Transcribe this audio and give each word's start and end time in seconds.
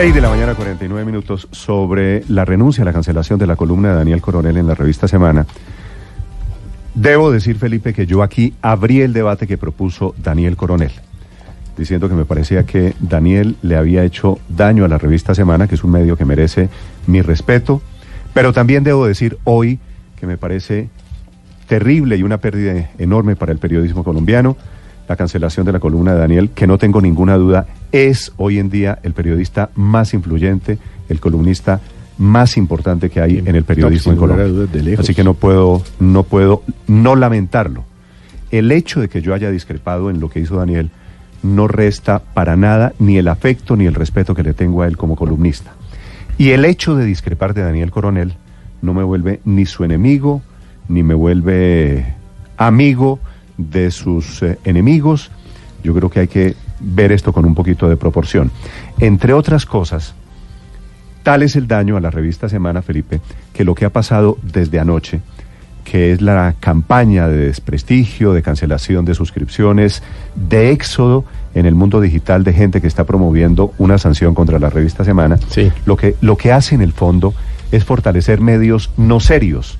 6 0.00 0.14
de 0.14 0.20
la 0.20 0.28
mañana, 0.28 0.54
49 0.54 1.04
minutos, 1.04 1.48
sobre 1.50 2.22
la 2.28 2.44
renuncia 2.44 2.84
la 2.84 2.92
cancelación 2.92 3.36
de 3.36 3.48
la 3.48 3.56
columna 3.56 3.88
de 3.88 3.96
Daniel 3.96 4.20
Coronel 4.20 4.56
en 4.56 4.68
la 4.68 4.76
revista 4.76 5.08
Semana. 5.08 5.44
Debo 6.94 7.32
decir, 7.32 7.58
Felipe, 7.58 7.92
que 7.92 8.06
yo 8.06 8.22
aquí 8.22 8.54
abrí 8.62 9.00
el 9.00 9.12
debate 9.12 9.48
que 9.48 9.58
propuso 9.58 10.14
Daniel 10.22 10.56
Coronel, 10.56 10.92
diciendo 11.76 12.08
que 12.08 12.14
me 12.14 12.24
parecía 12.24 12.64
que 12.64 12.94
Daniel 13.00 13.56
le 13.62 13.74
había 13.74 14.04
hecho 14.04 14.38
daño 14.48 14.84
a 14.84 14.88
la 14.88 14.98
revista 14.98 15.34
Semana, 15.34 15.66
que 15.66 15.74
es 15.74 15.82
un 15.82 15.90
medio 15.90 16.16
que 16.16 16.24
merece 16.24 16.68
mi 17.08 17.20
respeto, 17.20 17.82
pero 18.32 18.52
también 18.52 18.84
debo 18.84 19.04
decir 19.04 19.36
hoy 19.42 19.80
que 20.14 20.28
me 20.28 20.36
parece 20.36 20.90
terrible 21.66 22.16
y 22.16 22.22
una 22.22 22.38
pérdida 22.38 22.88
enorme 22.98 23.34
para 23.34 23.50
el 23.50 23.58
periodismo 23.58 24.04
colombiano 24.04 24.56
la 25.08 25.16
cancelación 25.16 25.64
de 25.64 25.72
la 25.72 25.80
columna 25.80 26.12
de 26.12 26.20
Daniel, 26.20 26.50
que 26.50 26.66
no 26.66 26.78
tengo 26.78 27.00
ninguna 27.00 27.36
duda, 27.36 27.66
es 27.92 28.32
hoy 28.36 28.58
en 28.58 28.68
día 28.68 28.98
el 29.02 29.14
periodista 29.14 29.70
más 29.74 30.12
influyente, 30.12 30.78
el 31.08 31.18
columnista 31.18 31.80
más 32.18 32.56
importante 32.56 33.08
que 33.08 33.20
hay 33.20 33.38
en 33.38 33.56
el 33.56 33.64
periodismo 33.64 34.12
en 34.12 34.18
Colombia. 34.18 34.68
Así 34.98 35.14
que 35.14 35.24
no 35.24 35.34
puedo, 35.34 35.82
no 35.98 36.24
puedo 36.24 36.62
no 36.86 37.16
lamentarlo. 37.16 37.84
El 38.50 38.70
hecho 38.70 39.00
de 39.00 39.08
que 39.08 39.22
yo 39.22 39.34
haya 39.34 39.50
discrepado 39.50 40.10
en 40.10 40.20
lo 40.20 40.28
que 40.28 40.40
hizo 40.40 40.56
Daniel 40.56 40.90
no 41.42 41.68
resta 41.68 42.18
para 42.18 42.56
nada 42.56 42.92
ni 42.98 43.16
el 43.16 43.28
afecto 43.28 43.76
ni 43.76 43.86
el 43.86 43.94
respeto 43.94 44.34
que 44.34 44.42
le 44.42 44.52
tengo 44.52 44.82
a 44.82 44.88
él 44.88 44.96
como 44.96 45.16
columnista. 45.16 45.72
Y 46.36 46.50
el 46.50 46.64
hecho 46.64 46.96
de 46.96 47.04
discrepar 47.04 47.54
de 47.54 47.62
Daniel 47.62 47.90
Coronel 47.90 48.34
no 48.82 48.94
me 48.94 49.04
vuelve 49.04 49.40
ni 49.44 49.64
su 49.66 49.84
enemigo, 49.84 50.42
ni 50.88 51.02
me 51.02 51.14
vuelve 51.14 52.14
amigo, 52.56 53.20
de 53.58 53.90
sus 53.90 54.42
eh, 54.42 54.58
enemigos. 54.64 55.30
Yo 55.84 55.94
creo 55.94 56.08
que 56.08 56.20
hay 56.20 56.28
que 56.28 56.56
ver 56.80 57.12
esto 57.12 57.32
con 57.32 57.44
un 57.44 57.54
poquito 57.54 57.88
de 57.88 57.96
proporción. 57.96 58.50
Entre 58.98 59.34
otras 59.34 59.66
cosas, 59.66 60.14
tal 61.22 61.42
es 61.42 61.56
el 61.56 61.68
daño 61.68 61.96
a 61.96 62.00
la 62.00 62.10
revista 62.10 62.48
Semana, 62.48 62.80
Felipe, 62.80 63.20
que 63.52 63.64
lo 63.64 63.74
que 63.74 63.84
ha 63.84 63.90
pasado 63.90 64.38
desde 64.42 64.80
anoche, 64.80 65.20
que 65.84 66.12
es 66.12 66.20
la 66.20 66.54
campaña 66.60 67.28
de 67.28 67.46
desprestigio, 67.46 68.32
de 68.32 68.42
cancelación 68.42 69.04
de 69.04 69.14
suscripciones, 69.14 70.02
de 70.34 70.70
éxodo 70.70 71.24
en 71.54 71.66
el 71.66 71.74
mundo 71.74 72.00
digital 72.00 72.44
de 72.44 72.52
gente 72.52 72.80
que 72.80 72.86
está 72.86 73.04
promoviendo 73.04 73.72
una 73.78 73.98
sanción 73.98 74.34
contra 74.34 74.58
la 74.58 74.70
revista 74.70 75.04
Semana, 75.04 75.38
lo, 75.86 75.96
que, 75.96 76.14
lo 76.20 76.36
que 76.36 76.52
hace 76.52 76.74
en 76.74 76.82
el 76.82 76.92
fondo 76.92 77.34
es 77.72 77.84
fortalecer 77.84 78.40
medios 78.40 78.90
no 78.96 79.18
serios, 79.20 79.78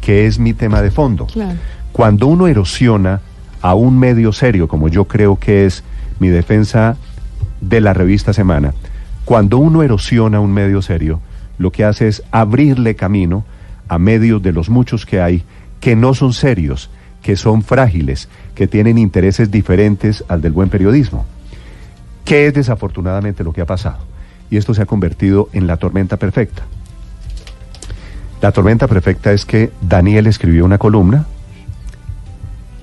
que 0.00 0.26
es 0.26 0.38
mi 0.38 0.54
tema 0.54 0.82
de 0.82 0.90
fondo. 0.90 1.26
Cuando 1.96 2.26
uno 2.26 2.46
erosiona 2.46 3.22
a 3.62 3.74
un 3.74 3.98
medio 3.98 4.30
serio, 4.30 4.68
como 4.68 4.88
yo 4.88 5.06
creo 5.06 5.38
que 5.38 5.64
es 5.64 5.82
mi 6.18 6.28
defensa 6.28 6.98
de 7.62 7.80
la 7.80 7.94
revista 7.94 8.34
Semana, 8.34 8.74
cuando 9.24 9.56
uno 9.56 9.82
erosiona 9.82 10.40
un 10.40 10.52
medio 10.52 10.82
serio, 10.82 11.22
lo 11.56 11.72
que 11.72 11.86
hace 11.86 12.06
es 12.06 12.22
abrirle 12.32 12.96
camino 12.96 13.46
a 13.88 13.98
medios 13.98 14.42
de 14.42 14.52
los 14.52 14.68
muchos 14.68 15.06
que 15.06 15.22
hay 15.22 15.42
que 15.80 15.96
no 15.96 16.12
son 16.12 16.34
serios, 16.34 16.90
que 17.22 17.34
son 17.34 17.62
frágiles, 17.62 18.28
que 18.54 18.66
tienen 18.66 18.98
intereses 18.98 19.50
diferentes 19.50 20.22
al 20.28 20.42
del 20.42 20.52
buen 20.52 20.68
periodismo. 20.68 21.24
¿Qué 22.26 22.46
es 22.46 22.52
desafortunadamente 22.52 23.42
lo 23.42 23.54
que 23.54 23.62
ha 23.62 23.66
pasado? 23.66 24.00
Y 24.50 24.58
esto 24.58 24.74
se 24.74 24.82
ha 24.82 24.86
convertido 24.86 25.48
en 25.54 25.66
la 25.66 25.78
tormenta 25.78 26.18
perfecta. 26.18 26.62
La 28.42 28.52
tormenta 28.52 28.86
perfecta 28.86 29.32
es 29.32 29.46
que 29.46 29.70
Daniel 29.80 30.26
escribió 30.26 30.66
una 30.66 30.76
columna 30.76 31.24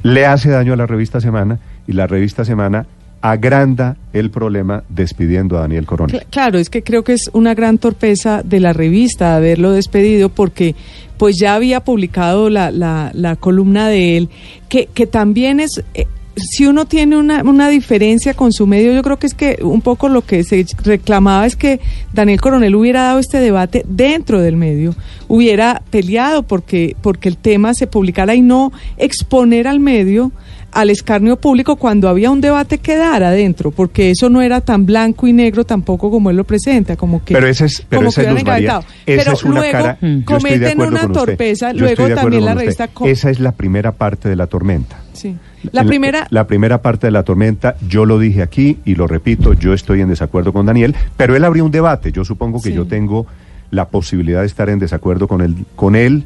le 0.03 0.25
hace 0.25 0.49
daño 0.49 0.73
a 0.73 0.75
la 0.75 0.85
revista 0.85 1.19
Semana 1.19 1.59
y 1.87 1.93
la 1.93 2.07
revista 2.07 2.45
Semana 2.45 2.85
agranda 3.21 3.95
el 4.11 4.29
problema 4.31 4.83
despidiendo 4.89 5.57
a 5.57 5.61
Daniel 5.61 5.85
Coronel. 5.85 6.25
Claro, 6.29 6.59
es 6.59 6.69
que 6.69 6.83
creo 6.83 7.05
que 7.05 7.13
es 7.13 7.29
una 7.31 7.55
gran 7.55 7.77
torpeza 7.77 8.43
de 8.43 8.59
la 8.59 8.73
revista 8.73 9.35
haberlo 9.37 9.71
despedido 9.71 10.27
porque 10.27 10.75
pues 11.17 11.38
ya 11.39 11.55
había 11.55 11.79
publicado 11.79 12.50
la, 12.50 12.69
la, 12.69 13.11
la 13.13 13.38
columna 13.38 13.88
de 13.88 14.17
él, 14.17 14.29
que, 14.67 14.88
que 14.94 15.07
también 15.07 15.61
es... 15.61 15.81
Eh, 15.94 16.05
si 16.35 16.66
uno 16.66 16.85
tiene 16.85 17.17
una, 17.17 17.44
una, 17.44 17.69
diferencia 17.69 18.33
con 18.33 18.51
su 18.51 18.66
medio, 18.66 18.94
yo 18.94 19.03
creo 19.03 19.17
que 19.17 19.27
es 19.27 19.33
que 19.33 19.59
un 19.61 19.81
poco 19.81 20.09
lo 20.09 20.23
que 20.23 20.44
se 20.44 20.66
reclamaba 20.83 21.45
es 21.45 21.55
que 21.55 21.79
Daniel 22.11 22.41
Coronel 22.41 22.75
hubiera 22.75 23.03
dado 23.03 23.19
este 23.19 23.39
debate 23.39 23.85
dentro 23.88 24.41
del 24.41 24.57
medio, 24.57 24.95
hubiera 25.27 25.83
peleado 25.91 26.43
porque, 26.43 26.95
porque 27.01 27.29
el 27.29 27.38
tema 27.38 27.73
se 27.73 27.88
publicara 27.88 28.35
y 28.35 28.41
no 28.41 28.72
exponer 28.97 29.67
al 29.67 29.79
medio 29.79 30.31
al 30.73 30.89
escarnio 30.89 31.38
público 31.38 31.75
cuando 31.75 32.09
había 32.09 32.31
un 32.31 32.41
debate 32.41 32.79
que 32.79 32.95
dar 32.95 33.23
adentro, 33.23 33.72
porque 33.72 34.11
eso 34.11 34.29
no 34.29 34.41
era 34.41 34.61
tan 34.61 34.85
blanco 34.85 35.28
y 35.28 35.34
negro 35.34 35.63
tampoco 35.66 36.09
como 36.09 36.29
él 36.29 36.38
lo 36.38 36.44
presenta, 36.44 36.95
como 36.95 37.23
que 37.23 37.34
pero 37.34 37.47
ese 37.47 37.66
es, 37.66 37.85
pero 37.88 38.07
esa 38.07 38.22
es 38.22 38.44
pero 39.06 39.34
es 39.34 39.44
una 39.44 39.59
luego 39.59 39.72
cara, 39.72 39.97
cometen 40.25 40.81
una 40.81 41.11
torpeza, 41.11 41.73
luego 41.73 42.07
también 42.09 42.45
la 42.45 42.53
revista 42.53 42.89
esa 43.06 43.29
es 43.29 43.39
la 43.39 43.51
primera 43.51 43.91
parte 43.91 44.29
de 44.29 44.35
la 44.35 44.47
tormenta. 44.47 45.00
Sí. 45.13 45.35
La 45.72 45.85
primera... 45.85 46.28
La, 46.29 46.45
primera 46.47 46.81
parte 46.81 47.07
de 47.07 47.11
la 47.11 47.23
tormenta, 47.23 47.75
yo 47.88 48.05
lo 48.05 48.19
dije 48.19 48.41
aquí 48.41 48.79
y 48.84 48.95
lo 48.95 49.07
repito, 49.07 49.53
yo 49.53 49.73
estoy 49.73 50.01
en 50.01 50.09
desacuerdo 50.09 50.51
con 50.51 50.66
Daniel, 50.66 50.95
pero 51.16 51.35
él 51.35 51.44
abrió 51.45 51.63
un 51.63 51.72
debate. 51.72 52.11
Yo 52.11 52.25
supongo 52.25 52.61
que 52.61 52.73
yo 52.73 52.85
tengo 52.85 53.25
la 53.72 53.88
posibilidad 53.88 54.41
de 54.41 54.47
estar 54.47 54.69
en 54.69 54.79
desacuerdo 54.79 55.28
con 55.28 55.41
él, 55.41 55.66
con 55.75 55.95
él 55.95 56.25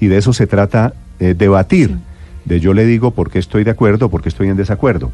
y 0.00 0.06
de 0.06 0.16
eso 0.16 0.32
se 0.32 0.46
trata 0.46 0.94
eh, 1.20 1.34
debatir. 1.36 1.96
De 2.44 2.60
yo 2.60 2.74
le 2.74 2.86
digo 2.86 3.10
por 3.10 3.30
qué 3.30 3.38
estoy 3.38 3.64
de 3.64 3.70
acuerdo, 3.70 4.08
por 4.08 4.22
qué 4.22 4.28
estoy 4.28 4.48
en 4.48 4.56
desacuerdo. 4.56 5.12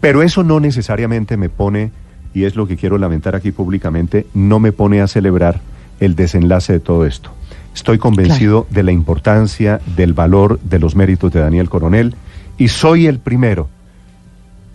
Pero 0.00 0.22
eso 0.22 0.42
no 0.42 0.60
necesariamente 0.60 1.36
me 1.36 1.48
pone, 1.48 1.92
y 2.34 2.44
es 2.44 2.56
lo 2.56 2.66
que 2.66 2.76
quiero 2.76 2.98
lamentar 2.98 3.36
aquí 3.36 3.52
públicamente, 3.52 4.26
no 4.34 4.58
me 4.58 4.72
pone 4.72 5.00
a 5.00 5.06
celebrar 5.06 5.60
el 6.00 6.16
desenlace 6.16 6.74
de 6.74 6.80
todo 6.80 7.06
esto. 7.06 7.30
Estoy 7.74 7.98
convencido 7.98 8.66
de 8.70 8.82
la 8.82 8.92
importancia, 8.92 9.80
del 9.96 10.12
valor, 10.12 10.60
de 10.60 10.78
los 10.78 10.94
méritos 10.94 11.32
de 11.32 11.40
Daniel 11.40 11.70
Coronel 11.70 12.14
y 12.58 12.68
soy 12.68 13.06
el 13.06 13.18
primero 13.18 13.68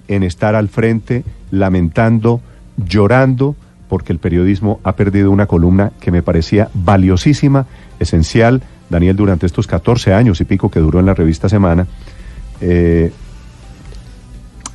en 0.07 0.23
estar 0.23 0.55
al 0.55 0.67
frente 0.67 1.23
lamentando, 1.51 2.41
llorando, 2.77 3.55
porque 3.87 4.13
el 4.13 4.19
periodismo 4.19 4.79
ha 4.83 4.95
perdido 4.95 5.31
una 5.31 5.45
columna 5.45 5.91
que 5.99 6.11
me 6.11 6.23
parecía 6.23 6.69
valiosísima, 6.73 7.65
esencial. 7.99 8.61
Daniel, 8.89 9.15
durante 9.15 9.45
estos 9.45 9.67
14 9.67 10.13
años 10.13 10.39
y 10.41 10.45
pico 10.45 10.69
que 10.71 10.79
duró 10.79 10.99
en 10.99 11.05
la 11.05 11.13
revista 11.13 11.49
Semana, 11.49 11.87
eh, 12.61 13.11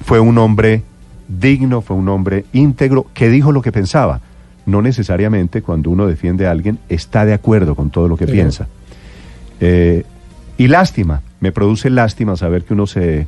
fue 0.05 0.21
un 0.21 0.39
hombre 0.39 0.83
digno, 1.29 1.81
fue 1.81 1.97
un 1.97 2.09
hombre 2.09 2.45
íntegro, 2.53 3.07
que 3.15 3.29
dijo 3.29 3.53
lo 3.53 3.63
que 3.63 3.73
pensaba. 3.73 4.21
No 4.67 4.83
necesariamente 4.83 5.63
cuando 5.63 5.91
uno 5.91 6.07
defiende 6.07 6.47
a 6.47 6.51
alguien 6.51 6.79
está 6.89 7.25
de 7.25 7.33
acuerdo 7.33 7.75
con 7.75 7.91
todo 7.91 8.09
lo 8.09 8.17
que 8.17 8.27
piensa. 8.27 8.69
Eh, 9.61 10.05
y 10.59 10.69
lástima, 10.69 11.23
me 11.41 11.53
produce 11.53 11.91
lástima 11.91 12.37
saber 12.37 12.65
que 12.65 12.75
uno 12.75 12.87
se 12.87 13.27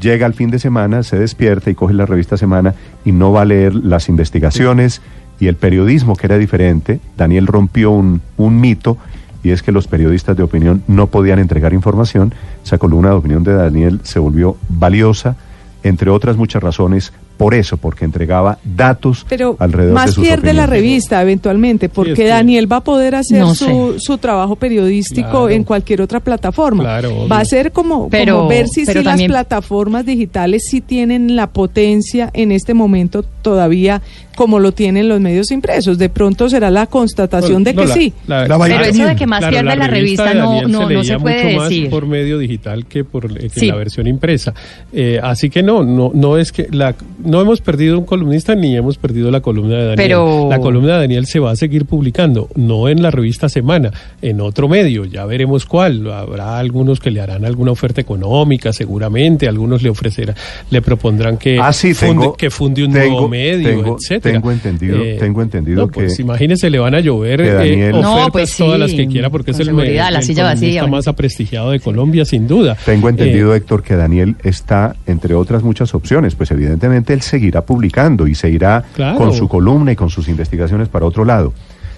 llega 0.00 0.26
al 0.26 0.34
fin 0.34 0.50
de 0.50 0.58
semana, 0.58 1.02
se 1.02 1.18
despierta 1.18 1.70
y 1.70 1.74
coge 1.74 1.94
la 1.94 2.06
revista 2.06 2.36
Semana 2.36 2.74
y 3.04 3.12
no 3.12 3.32
va 3.32 3.42
a 3.42 3.44
leer 3.44 3.74
las 3.74 4.08
investigaciones 4.08 5.00
y 5.40 5.48
el 5.48 5.56
periodismo 5.56 6.14
que 6.14 6.26
era 6.26 6.38
diferente. 6.38 7.00
Daniel 7.16 7.46
rompió 7.46 7.90
un, 7.90 8.20
un 8.36 8.60
mito 8.60 8.98
y 9.42 9.50
es 9.50 9.62
que 9.62 9.72
los 9.72 9.86
periodistas 9.86 10.36
de 10.36 10.42
opinión 10.42 10.82
no 10.86 11.08
podían 11.08 11.38
entregar 11.38 11.72
información. 11.72 12.34
Esa 12.64 12.78
columna 12.78 13.10
de 13.10 13.16
opinión 13.16 13.44
de 13.44 13.54
Daniel 13.54 14.00
se 14.02 14.18
volvió 14.18 14.56
valiosa, 14.68 15.36
entre 15.82 16.10
otras 16.10 16.36
muchas 16.36 16.62
razones, 16.62 17.12
por 17.36 17.54
eso, 17.54 17.76
porque 17.76 18.04
entregaba 18.04 18.58
datos 18.62 19.26
Pero 19.28 19.56
alrededor 19.58 19.94
más 19.94 20.06
de 20.06 20.12
sus 20.12 20.24
pierde 20.24 20.52
la 20.52 20.66
revista 20.66 21.20
eventualmente, 21.20 21.88
porque 21.88 22.28
Daniel 22.28 22.70
va 22.70 22.76
a 22.76 22.84
poder 22.84 23.16
hacer 23.16 23.44
su, 23.56 23.96
su, 23.98 24.18
trabajo 24.18 24.54
periodístico 24.54 25.48
en 25.48 25.64
cualquier 25.64 26.02
otra 26.02 26.20
plataforma. 26.20 26.84
va 26.84 27.40
a 27.40 27.44
ser 27.44 27.72
como, 27.72 28.08
pero, 28.08 28.46
ver 28.46 28.68
si, 28.68 28.86
si 28.86 29.02
las 29.02 29.20
plataformas 29.22 30.06
digitales 30.06 30.62
sí 30.70 30.80
tienen 30.80 31.34
la 31.34 31.48
potencia 31.48 32.30
en 32.32 32.52
este 32.52 32.74
momento 32.74 33.24
todavía 33.24 34.02
como 34.36 34.58
lo 34.58 34.72
tienen 34.72 35.08
los 35.08 35.20
medios 35.20 35.50
impresos. 35.50 35.98
De 35.98 36.08
pronto 36.08 36.48
será 36.48 36.70
la 36.70 36.86
constatación 36.86 37.64
de 37.64 37.74
que 37.74 37.86
sí. 37.88 38.12
pero 38.26 38.64
eso 38.64 39.06
de 39.06 39.16
que 39.16 39.26
más 39.26 39.44
pierde 39.44 39.76
la, 39.76 39.86
revista, 39.86 40.34
no, 40.34 40.62
no, 40.62 40.88
se, 40.88 40.94
no 40.94 41.04
se 41.04 41.18
puede 41.18 41.52
mucho 41.52 41.62
decir. 41.64 41.82
Más 41.84 41.90
por 41.90 42.06
medio 42.06 42.38
digital 42.38 42.86
que 42.86 43.04
por 43.04 43.26
eh, 43.26 43.50
la 43.62 43.76
versión 43.76 44.06
impresa. 44.06 44.54
Eh, 44.92 45.20
así 45.22 45.50
que 45.50 45.62
no, 45.62 45.82
no, 45.82 46.10
no 46.14 46.38
es 46.38 46.52
que 46.52 46.68
la 46.70 46.94
no 47.24 47.40
hemos 47.40 47.60
perdido 47.60 47.98
un 47.98 48.04
columnista 48.04 48.54
ni 48.54 48.76
hemos 48.76 48.98
perdido 48.98 49.30
la 49.30 49.40
columna 49.40 49.76
de 49.76 49.82
Daniel. 49.82 49.96
Pero... 49.96 50.48
La 50.50 50.58
columna 50.58 50.94
de 50.94 51.00
Daniel 51.00 51.26
se 51.26 51.38
va 51.38 51.52
a 51.52 51.56
seguir 51.56 51.86
publicando, 51.86 52.48
no 52.54 52.88
en 52.88 53.02
la 53.02 53.10
revista 53.10 53.48
Semana, 53.48 53.92
en 54.20 54.40
otro 54.40 54.68
medio, 54.68 55.04
ya 55.04 55.24
veremos 55.26 55.66
cuál. 55.66 56.10
Habrá 56.10 56.58
algunos 56.58 57.00
que 57.00 57.10
le 57.10 57.20
harán 57.20 57.44
alguna 57.44 57.72
oferta 57.72 58.00
económica, 58.00 58.72
seguramente, 58.72 59.48
algunos 59.48 59.82
le 59.82 59.90
ofrecerán, 59.90 60.36
le 60.70 60.82
propondrán 60.82 61.36
que, 61.38 61.58
ah, 61.60 61.72
funde, 61.72 62.32
que 62.36 62.50
funde 62.50 62.84
un 62.84 62.92
nuevo 62.92 63.28
medio, 63.28 63.68
tengo, 63.68 63.98
etcétera. 64.28 64.40
Tengo 64.40 64.52
entendido, 64.52 65.02
eh, 65.02 65.16
tengo 65.18 65.42
entendido 65.42 65.88
que. 65.88 66.00
Pues 66.00 66.20
imagínese, 66.20 66.70
le 66.70 66.78
van 66.78 66.94
a 66.94 67.00
llover 67.00 67.40
eh, 67.40 67.92
ofertas 67.92 68.30
pues 68.30 68.56
todas 68.56 68.78
las 68.78 68.92
que 68.92 69.06
quiera, 69.06 69.30
porque 69.30 69.50
es 69.50 69.60
el, 69.60 69.72
medio 69.74 70.02
la 70.02 70.86
más 70.86 71.08
aprestigiado 71.08 71.70
de 71.70 71.80
Colombia, 71.80 72.24
sin 72.24 72.46
duda. 72.46 72.76
Tengo 72.84 73.08
entendido, 73.08 73.54
eh, 73.54 73.58
Héctor, 73.58 73.82
que 73.82 73.96
Daniel 73.96 74.36
está, 74.42 74.96
entre 75.06 75.34
otras 75.34 75.62
muchas 75.62 75.94
opciones, 75.94 76.34
pues 76.34 76.50
evidentemente 76.50 77.12
él 77.12 77.22
seguirá 77.22 77.62
publicando 77.62 78.26
y 78.26 78.34
se 78.34 78.50
irá 78.50 78.84
con 79.16 79.32
su 79.32 79.48
columna 79.48 79.92
y 79.92 79.96
con 79.96 80.10
sus 80.10 80.28
investigaciones 80.28 80.88
para 80.88 81.06
otro 81.06 81.24
lado. 81.24 81.52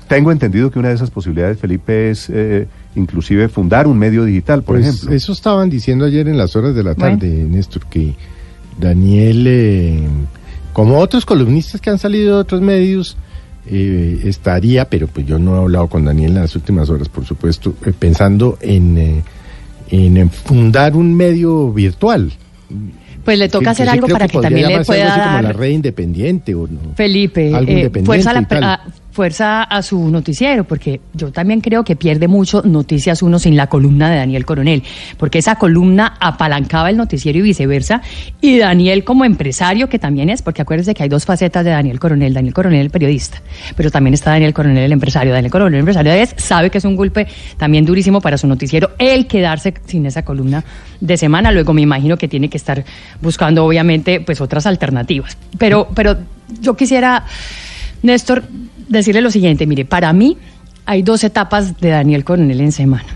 Tengo 0.08 0.30
entendido 0.32 0.70
que 0.70 0.78
una 0.78 0.88
de 0.88 0.94
esas 0.94 1.10
posibilidades, 1.10 1.58
Felipe, 1.58 2.10
es 2.10 2.28
eh, 2.28 2.66
inclusive 2.94 3.48
fundar 3.48 3.86
un 3.86 3.98
medio 3.98 4.24
digital, 4.24 4.62
por 4.62 4.76
pues 4.76 4.86
ejemplo. 4.86 5.14
Eso 5.14 5.32
estaban 5.32 5.70
diciendo 5.70 6.04
ayer 6.04 6.28
en 6.28 6.36
las 6.36 6.54
horas 6.56 6.74
de 6.74 6.82
la 6.82 6.94
tarde, 6.94 7.28
Néstor, 7.28 7.86
que 7.86 8.14
Daniel, 8.78 9.46
eh, 9.46 10.00
como 10.74 10.98
otros 10.98 11.24
columnistas 11.24 11.80
que 11.80 11.88
han 11.88 11.98
salido 11.98 12.34
de 12.34 12.40
otros 12.42 12.60
medios, 12.60 13.16
eh, 13.66 14.20
estaría, 14.24 14.90
pero 14.90 15.06
pues 15.06 15.24
yo 15.24 15.38
no 15.38 15.56
he 15.56 15.60
hablado 15.60 15.88
con 15.88 16.04
Daniel 16.04 16.32
en 16.32 16.42
las 16.42 16.54
últimas 16.56 16.90
horas, 16.90 17.08
por 17.08 17.24
supuesto, 17.24 17.72
pensando 17.98 18.58
en, 18.60 19.22
en 19.88 20.30
fundar 20.30 20.96
un 20.96 21.14
medio 21.14 21.72
virtual. 21.72 22.32
Pues 23.24 23.38
le 23.38 23.48
toca 23.48 23.70
hacer 23.70 23.88
algo 23.88 24.06
para 24.08 24.28
que, 24.28 24.38
también 24.38 24.68
le 24.68 24.84
pueda 24.84 25.06
dar... 25.06 25.28
como 25.28 25.42
la 25.42 25.52
red 25.52 25.70
independiente 25.70 26.54
o 26.54 26.66
no. 26.66 26.94
Felipe, 26.94 27.52
eh, 27.66 27.90
fuerza, 28.04 28.32
la, 28.34 28.80
fuerza 29.14 29.62
a 29.62 29.80
su 29.82 30.10
noticiero, 30.10 30.64
porque 30.64 31.00
yo 31.12 31.30
también 31.30 31.60
creo 31.60 31.84
que 31.84 31.94
pierde 31.94 32.26
mucho 32.26 32.62
Noticias 32.62 33.22
Uno 33.22 33.38
sin 33.38 33.56
la 33.56 33.68
columna 33.68 34.10
de 34.10 34.16
Daniel 34.16 34.44
Coronel, 34.44 34.82
porque 35.16 35.38
esa 35.38 35.54
columna 35.54 36.16
apalancaba 36.18 36.90
el 36.90 36.96
noticiero 36.96 37.38
y 37.38 37.42
viceversa, 37.42 38.02
y 38.40 38.58
Daniel 38.58 39.04
como 39.04 39.24
empresario, 39.24 39.88
que 39.88 40.00
también 40.00 40.30
es, 40.30 40.42
porque 40.42 40.62
acuérdense 40.62 40.94
que 40.94 41.04
hay 41.04 41.08
dos 41.08 41.24
facetas 41.24 41.64
de 41.64 41.70
Daniel 41.70 42.00
Coronel, 42.00 42.34
Daniel 42.34 42.52
Coronel 42.52 42.80
el 42.80 42.90
periodista, 42.90 43.40
pero 43.76 43.88
también 43.92 44.14
está 44.14 44.32
Daniel 44.32 44.52
Coronel 44.52 44.82
el 44.82 44.92
empresario, 44.92 45.32
Daniel 45.32 45.52
Coronel 45.52 45.74
el 45.74 45.80
empresario 45.80 46.12
es, 46.12 46.34
sabe 46.36 46.70
que 46.70 46.78
es 46.78 46.84
un 46.84 46.96
golpe 46.96 47.28
también 47.56 47.84
durísimo 47.84 48.20
para 48.20 48.36
su 48.36 48.48
noticiero 48.48 48.90
el 48.98 49.28
quedarse 49.28 49.74
sin 49.86 50.06
esa 50.06 50.24
columna 50.24 50.64
de 51.00 51.16
semana, 51.16 51.52
luego 51.52 51.72
me 51.72 51.82
imagino 51.82 52.16
que 52.16 52.26
tiene 52.26 52.48
que 52.48 52.56
estar 52.56 52.84
buscando 53.22 53.64
obviamente 53.64 54.18
pues 54.20 54.40
otras 54.40 54.66
alternativas, 54.66 55.38
pero, 55.56 55.88
pero 55.94 56.16
yo 56.60 56.76
quisiera... 56.76 57.24
Néstor, 58.04 58.44
decirle 58.88 59.20
lo 59.20 59.30
siguiente, 59.30 59.66
mire, 59.66 59.84
para 59.84 60.12
mí 60.12 60.36
hay 60.86 61.02
dos 61.02 61.24
etapas 61.24 61.80
de 61.80 61.90
Daniel 61.90 62.24
Coronel 62.24 62.60
en 62.60 62.72
semana. 62.72 63.06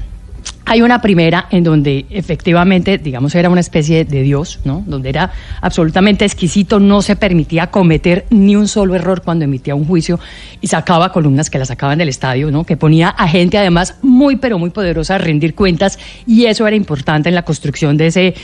Hay 0.64 0.82
una 0.82 1.00
primera 1.00 1.46
en 1.50 1.64
donde 1.64 2.04
efectivamente, 2.10 2.98
digamos, 2.98 3.34
era 3.34 3.48
una 3.48 3.60
especie 3.60 4.04
de 4.04 4.22
Dios, 4.22 4.60
¿no? 4.64 4.84
Donde 4.86 5.08
era 5.08 5.32
absolutamente 5.62 6.26
exquisito, 6.26 6.78
no 6.78 7.00
se 7.00 7.16
permitía 7.16 7.68
cometer 7.68 8.26
ni 8.28 8.54
un 8.54 8.68
solo 8.68 8.94
error 8.94 9.22
cuando 9.22 9.46
emitía 9.46 9.74
un 9.74 9.86
juicio 9.86 10.20
y 10.60 10.66
sacaba 10.66 11.10
columnas 11.10 11.48
que 11.48 11.58
las 11.58 11.68
sacaban 11.68 11.96
del 11.98 12.10
estadio, 12.10 12.50
¿no? 12.50 12.64
Que 12.64 12.76
ponía 12.76 13.08
a 13.08 13.26
gente 13.28 13.56
además 13.56 13.96
muy, 14.02 14.36
pero 14.36 14.58
muy 14.58 14.68
poderosa 14.68 15.14
a 15.14 15.18
rendir 15.18 15.54
cuentas 15.54 15.98
y 16.26 16.44
eso 16.44 16.66
era 16.66 16.76
importante 16.76 17.30
en 17.30 17.34
la 17.34 17.46
construcción 17.46 17.96
de 17.96 18.08
ese 18.08 18.34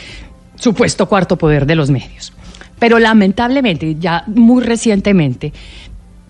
supuesto 0.57 1.07
cuarto 1.07 1.37
poder 1.37 1.67
de 1.67 1.75
los 1.75 1.91
medios. 1.91 2.33
Pero 2.79 2.99
lamentablemente, 2.99 3.97
ya 3.99 4.25
muy 4.27 4.63
recientemente, 4.63 5.53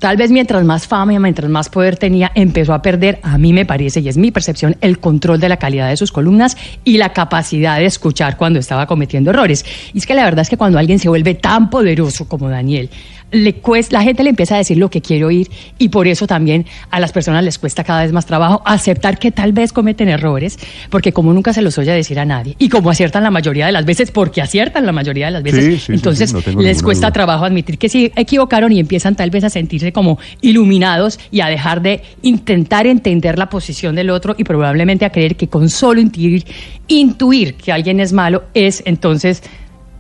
Tal 0.05 0.19
vez 0.19 0.31
mientras 0.31 0.63
más 0.67 0.87
fama 0.87 1.15
y 1.15 1.19
mientras 1.19 1.51
más 1.51 1.71
poder 1.71 1.97
tenía, 1.97 2.31
empezó 2.35 2.75
a 2.75 2.83
perder, 2.83 3.21
a 3.23 3.39
mí 3.39 3.55
me 3.55 3.65
parece, 3.65 4.01
y 4.01 4.09
es 4.11 4.19
mi 4.19 4.31
percepción, 4.31 4.77
el 4.83 4.99
control 4.99 5.41
de 5.41 5.49
la 5.49 5.57
calidad 5.57 5.89
de 5.89 5.97
sus 5.97 6.13
columnas 6.13 6.59
y 6.85 6.99
la 6.99 7.15
capacidad 7.15 7.79
de 7.79 7.87
escuchar 7.87 8.37
cuando 8.37 8.59
estaba 8.59 8.87
cometiendo 8.87 9.31
errores. 9.31 9.65
Y 9.95 9.97
es 9.97 10.05
que 10.05 10.13
la 10.13 10.25
verdad 10.25 10.43
es 10.43 10.51
que 10.51 10.59
cuando 10.59 10.79
alguien 10.79 10.99
se 10.99 11.09
vuelve 11.09 11.35
tan 11.35 11.71
poderoso 11.71 12.29
como 12.29 12.51
Daniel, 12.51 12.91
le 13.35 13.55
cuesta, 13.55 13.99
la 13.99 14.03
gente 14.03 14.23
le 14.23 14.31
empieza 14.31 14.55
a 14.55 14.59
decir 14.59 14.79
lo 14.79 14.89
que 14.89 15.01
quiere 15.01 15.25
oír 15.25 15.51
y 15.79 15.89
por 15.89 16.07
eso 16.07 16.27
también 16.27 16.67
a 16.91 17.01
las 17.01 17.13
personas 17.13 17.45
les 17.45 17.59
cuesta 17.59 17.85
cada 17.85 18.03
vez 18.03 18.13
más 18.13 18.27
trabajo 18.27 18.63
aceptar 18.65 19.19
que 19.19 19.33
tal 19.33 19.53
vez 19.53 19.73
cometen 19.73 20.09
errores, 20.09 20.59
porque 20.89 21.13
como 21.13 21.33
nunca 21.33 21.53
se 21.53 21.61
los 21.61 21.77
oye 21.79 21.93
decir 21.93 22.19
a 22.21 22.25
nadie 22.25 22.55
y 22.59 22.69
como 22.69 22.91
aciertan 22.91 23.25
la 23.25 23.31
mayoría 23.31 23.67
de 23.67 23.73
las 23.73 23.85
veces, 23.85 24.11
porque 24.11 24.41
aciertan 24.41 24.87
la 24.87 24.93
mayoría 24.93 25.27
de 25.27 25.33
las 25.33 25.43
veces, 25.43 25.91
entonces 25.91 26.35
les 26.57 26.83
cuesta 26.83 27.11
trabajo 27.11 27.45
admitir 27.45 27.77
que 27.77 27.89
sí 27.89 28.13
equivocaron 28.15 28.73
y 28.73 28.79
empiezan 28.79 29.17
tal 29.17 29.31
vez 29.31 29.45
a 29.45 29.51
sentirse 29.51 29.93
como 29.93 30.19
iluminados 30.41 31.19
y 31.31 31.41
a 31.41 31.47
dejar 31.47 31.83
de 31.83 32.03
intentar 32.23 32.87
entender 32.87 33.39
la 33.39 33.49
posición 33.49 33.97
del 33.97 34.11
otro 34.11 34.35
y 34.39 34.45
probablemente 34.45 35.05
a 35.05 35.11
creer 35.11 35.37
que 35.37 35.49
con 35.49 35.69
solo 35.69 36.01
intuir, 36.01 36.45
intuir 36.87 37.55
que 37.55 37.73
alguien 37.73 37.99
es 37.99 38.13
malo 38.13 38.45
es 38.55 38.83
entonces 38.87 39.43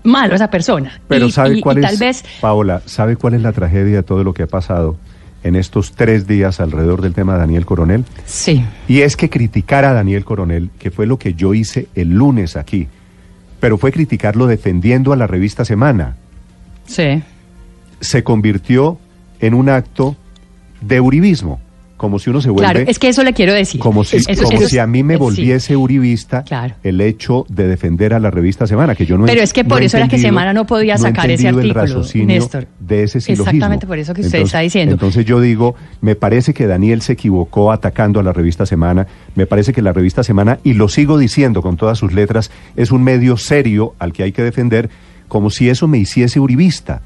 malo 0.04 0.34
esa 0.34 0.48
persona. 0.50 1.00
Pero 1.08 1.30
¿sabe 1.30 1.60
cuál 1.60 1.78
es, 1.78 1.84
tal 1.84 1.96
vez... 1.96 2.24
Paola, 2.40 2.82
¿sabe 2.86 3.16
cuál 3.16 3.34
es 3.34 3.42
la 3.42 3.52
tragedia 3.52 3.96
de 3.96 4.02
todo 4.02 4.22
lo 4.22 4.32
que 4.32 4.44
ha 4.44 4.46
pasado 4.46 4.96
en 5.42 5.56
estos 5.56 5.92
tres 5.92 6.26
días 6.26 6.60
alrededor 6.60 7.02
del 7.02 7.14
tema 7.14 7.34
de 7.34 7.40
Daniel 7.40 7.66
Coronel? 7.66 8.04
Sí. 8.24 8.64
Y 8.86 9.00
es 9.00 9.16
que 9.16 9.28
criticar 9.28 9.84
a 9.84 9.92
Daniel 9.92 10.24
Coronel, 10.24 10.70
que 10.78 10.90
fue 10.90 11.06
lo 11.06 11.18
que 11.18 11.34
yo 11.34 11.54
hice 11.54 11.88
el 11.94 12.10
lunes 12.10 12.56
aquí, 12.56 12.88
pero 13.60 13.78
fue 13.78 13.92
criticarlo 13.92 14.46
defendiendo 14.46 15.12
a 15.12 15.16
la 15.16 15.26
revista 15.26 15.64
Semana. 15.64 16.16
Sí. 16.86 17.22
Se 18.00 18.22
convirtió 18.22 18.98
en 19.40 19.54
un 19.54 19.68
acto 19.68 20.16
de 20.80 21.00
uribismo 21.00 21.60
como 21.96 22.18
si 22.18 22.30
uno 22.30 22.40
se 22.40 22.50
vuelve... 22.50 22.72
Claro, 22.72 22.90
es 22.90 22.98
que 22.98 23.08
eso 23.08 23.22
le 23.22 23.32
quiero 23.32 23.52
decir. 23.52 23.80
Como 23.80 24.04
si, 24.04 24.22
como 24.22 24.60
si 24.62 24.78
a 24.78 24.86
mí 24.86 25.02
me 25.02 25.16
volviese 25.16 25.76
uribista 25.76 26.44
el 26.82 27.00
hecho 27.00 27.46
de 27.48 27.68
defender 27.68 28.14
a 28.14 28.18
la 28.18 28.30
revista 28.30 28.66
Semana, 28.66 28.94
que 28.94 29.06
yo 29.06 29.16
no 29.16 29.26
Pero 29.26 29.42
es 29.42 29.52
que 29.52 29.64
por 29.64 29.82
eso 29.82 29.96
era 29.96 30.08
que 30.08 30.18
Semana 30.18 30.52
no 30.52 30.66
podía 30.66 30.98
sacar 30.98 31.30
ese 31.30 31.48
artículo, 31.48 32.04
Néstor. 32.24 32.66
De 32.80 33.04
ese 33.04 33.20
silogismo. 33.20 33.50
Exactamente 33.50 33.86
por 33.86 33.98
eso 33.98 34.14
que 34.14 34.22
usted 34.22 34.40
está 34.40 34.60
diciendo. 34.60 34.94
Entonces 34.94 35.24
yo 35.24 35.40
digo, 35.40 35.74
me 36.00 36.16
parece 36.16 36.52
que 36.52 36.66
Daniel 36.66 37.02
se 37.02 37.12
equivocó 37.12 37.72
atacando 37.72 38.20
a 38.20 38.22
la 38.22 38.32
revista 38.32 38.66
Semana, 38.66 39.06
me 39.34 39.46
parece 39.46 39.72
que 39.72 39.82
la 39.82 39.92
revista 39.92 40.22
Semana, 40.22 40.58
y 40.64 40.74
lo 40.74 40.88
sigo 40.88 41.18
diciendo 41.18 41.62
con 41.62 41.76
todas 41.76 41.98
sus 41.98 42.12
letras, 42.12 42.50
es 42.76 42.90
un 42.90 43.02
medio 43.02 43.36
serio 43.36 43.94
al 43.98 44.12
que 44.12 44.24
hay 44.24 44.32
que 44.32 44.42
defender, 44.42 44.90
como 45.28 45.50
si 45.50 45.68
eso 45.68 45.88
me 45.88 45.98
hiciese 45.98 46.40
uribista. 46.40 47.02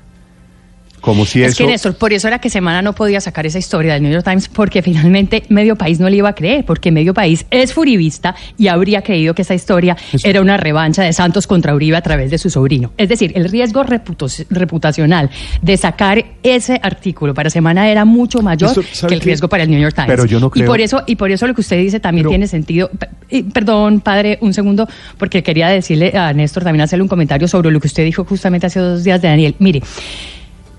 Como 1.01 1.25
si 1.25 1.43
es 1.43 1.57
que 1.57 1.67
Néstor, 1.67 1.95
por 1.95 2.13
eso 2.13 2.29
era 2.29 2.39
que 2.39 2.51
Semana 2.51 2.83
no 2.83 2.95
podía 2.95 3.21
sacar 3.21 3.47
esa 3.47 3.59
historia 3.59 3.95
del 3.95 4.03
New 4.03 4.13
York 4.13 4.25
Times, 4.25 4.49
porque 4.49 4.83
finalmente 4.83 5.43
Medio 5.49 5.77
País 5.77 6.01
no 6.01 6.09
le 6.09 6.17
iba 6.17 6.29
a 6.29 6.35
creer, 6.35 6.65
porque 6.65 6.91
Medio 6.91 7.15
País 7.15 7.47
es 7.51 7.73
furibista 7.73 8.35
y 8.57 8.69
habría 8.69 9.03
creído 9.03 9.35
que 9.35 9.43
esa 9.43 9.55
historia 9.55 9.97
era 10.25 10.41
una 10.41 10.57
revancha 10.57 11.03
de 11.03 11.13
Santos 11.13 11.47
contra 11.47 11.75
Uribe 11.75 11.97
a 11.97 12.03
través 12.03 12.31
de 12.31 12.39
su 12.39 12.51
sobrino. 12.51 12.93
Es 12.97 13.09
decir, 13.09 13.33
el 13.35 13.49
riesgo 13.49 13.85
reputacional 13.85 15.31
de 15.63 15.77
sacar 15.77 16.25
ese 16.43 16.81
artículo 16.83 17.35
para 17.35 17.51
Semana 17.51 17.89
era 17.89 18.05
mucho 18.05 18.43
mayor 18.43 18.75
que 19.09 19.15
el 19.15 19.21
riesgo 19.21 19.49
para 19.49 19.63
el 19.63 19.71
New 19.71 19.81
York 19.81 19.95
Times. 19.95 20.11
Pero 20.11 20.25
yo 20.25 20.41
no 20.41 20.51
creo... 20.51 20.65
Y 20.65 20.67
por 20.67 20.81
eso, 20.81 21.03
y 21.07 21.17
por 21.17 21.31
eso 21.31 21.47
lo 21.47 21.55
que 21.55 21.61
usted 21.61 21.79
dice 21.79 22.01
también 22.01 22.29
tiene 22.29 22.47
sentido. 22.47 22.91
perdón, 23.53 24.01
padre, 24.01 24.39
un 24.41 24.53
segundo, 24.53 24.89
porque 25.17 25.43
quería 25.43 25.69
decirle 25.69 26.17
a 26.17 26.33
Néstor 26.33 26.65
también 26.65 26.83
hacerle 26.83 27.03
un 27.03 27.09
comentario 27.09 27.49
sobre 27.49 27.71
lo 27.71 27.81
que 27.81 27.87
usted 27.87 28.05
dijo 28.05 28.25
justamente 28.25 28.67
hace 28.67 28.81
dos 28.81 29.05
días 29.05 29.21
de 29.23 29.29
Daniel. 29.29 29.55
Mire, 29.59 29.83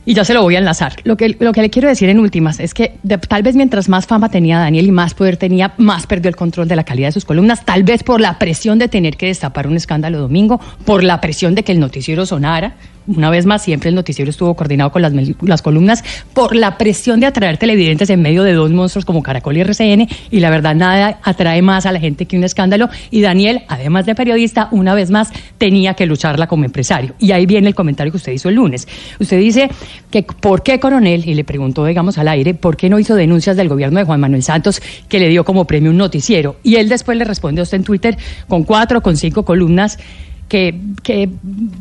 y 0.06 0.14
ya 0.14 0.26
se 0.26 0.34
lo 0.34 0.42
voy 0.42 0.56
a 0.56 0.60
enlazar. 0.60 0.94
Lo 1.04 1.18
que, 1.18 1.36
lo 1.40 1.52
que 1.52 1.62
le 1.62 1.70
quiero 1.70 1.88
decir 1.88 2.10
en 2.10 2.20
últimas 2.20 2.60
es 2.60 2.74
que 2.74 2.94
tal 3.28 3.44
vez 3.44 3.56
mientras 3.56 3.90
más 3.90 4.08
fama 4.08 4.30
tenía 4.30 4.60
Daniel 4.60 4.88
y 4.88 4.92
más 4.92 5.14
poder 5.14 5.38
tenía, 5.38 5.74
más 5.78 6.08
perdió 6.08 6.30
el 6.30 6.36
control 6.36 6.68
de 6.68 6.76
la 6.76 6.84
calidad 6.84 7.10
de 7.10 7.14
sus 7.14 7.26
columnas, 7.26 7.66
tal 7.66 7.84
vez 7.84 8.04
por 8.04 8.22
la 8.22 8.40
presión 8.40 8.80
de 8.80 8.88
tener 8.88 9.18
que 9.18 9.28
destapar 9.28 9.68
un 9.68 9.76
escándalo 9.76 10.20
domingo, 10.20 10.60
por 10.86 11.04
la 11.04 11.22
presión 11.22 11.56
de 11.56 11.64
que 11.64 11.72
el 11.72 11.80
noticiero 11.80 12.26
sonara, 12.26 12.76
una 13.16 13.30
vez 13.30 13.46
más, 13.46 13.64
siempre 13.64 13.90
el 13.90 13.96
noticiero 13.96 14.30
estuvo 14.30 14.54
coordinado 14.56 14.92
con 14.92 15.02
las, 15.02 15.14
las 15.42 15.62
columnas 15.62 16.04
por 16.34 16.56
la 16.56 16.78
presión 16.78 17.20
de 17.20 17.26
atraer 17.26 17.58
televidentes 17.58 18.10
en 18.10 18.22
medio 18.22 18.44
de 18.44 18.54
dos 18.54 18.72
monstruos 18.72 19.06
como 19.06 19.24
Caracol 19.24 19.58
y 19.58 19.62
RCN, 19.62 20.08
y 20.30 20.40
la 20.40 20.50
verdad 20.50 20.76
nada 20.76 21.20
atrae 21.24 21.62
más 21.62 21.86
a 21.86 21.92
la 21.92 22.00
gente 22.00 22.26
que 22.26 22.38
un 22.38 22.44
escándalo, 22.44 22.90
y 23.10 23.22
Daniel, 23.22 23.64
además 23.68 24.06
de 24.06 24.16
periodista, 24.16 24.70
una 24.72 24.94
vez 24.94 25.10
más 25.10 25.32
tenía 25.58 25.96
que 25.96 26.06
lucharla 26.06 26.48
como 26.48 26.66
empresario. 26.66 27.14
Y 27.20 27.32
ahí 27.32 27.46
viene 27.46 27.68
el 27.68 27.76
comentario 27.76 28.12
que 28.12 28.18
usted 28.18 28.32
hizo 28.32 28.50
el 28.50 28.56
lunes. 28.56 28.88
Usted 29.20 29.40
dice 29.40 29.70
que 30.12 30.24
por 30.24 30.64
qué 30.64 30.80
Coronel, 30.80 31.28
y 31.28 31.34
le 31.34 31.44
preguntó, 31.44 31.86
digamos, 31.86 32.18
al 32.18 32.28
aire, 32.28 32.54
por 32.54 32.78
qué 32.78 32.90
no 32.90 33.00
hizo 33.00 33.16
denuncias 33.16 33.58
del 33.58 33.70
gobierno 33.70 34.00
de 34.00 34.06
Juan 34.06 34.20
Manuel 34.20 34.44
Santos 34.44 34.82
que 35.08 35.20
le 35.20 35.30
dio 35.30 35.44
como 35.44 35.66
premio 35.66 35.92
un 35.92 35.98
noticiero. 35.98 36.58
Y 36.64 36.76
él 36.76 36.90
después 36.90 37.18
le 37.18 37.26
responde 37.26 37.62
a 37.62 37.64
usted 37.64 37.78
en 37.78 37.84
Twitter 37.84 38.18
con 38.48 38.64
cuatro, 38.64 39.02
con 39.02 39.18
cinco 39.18 39.44
columnas 39.44 39.98
que, 40.50 41.30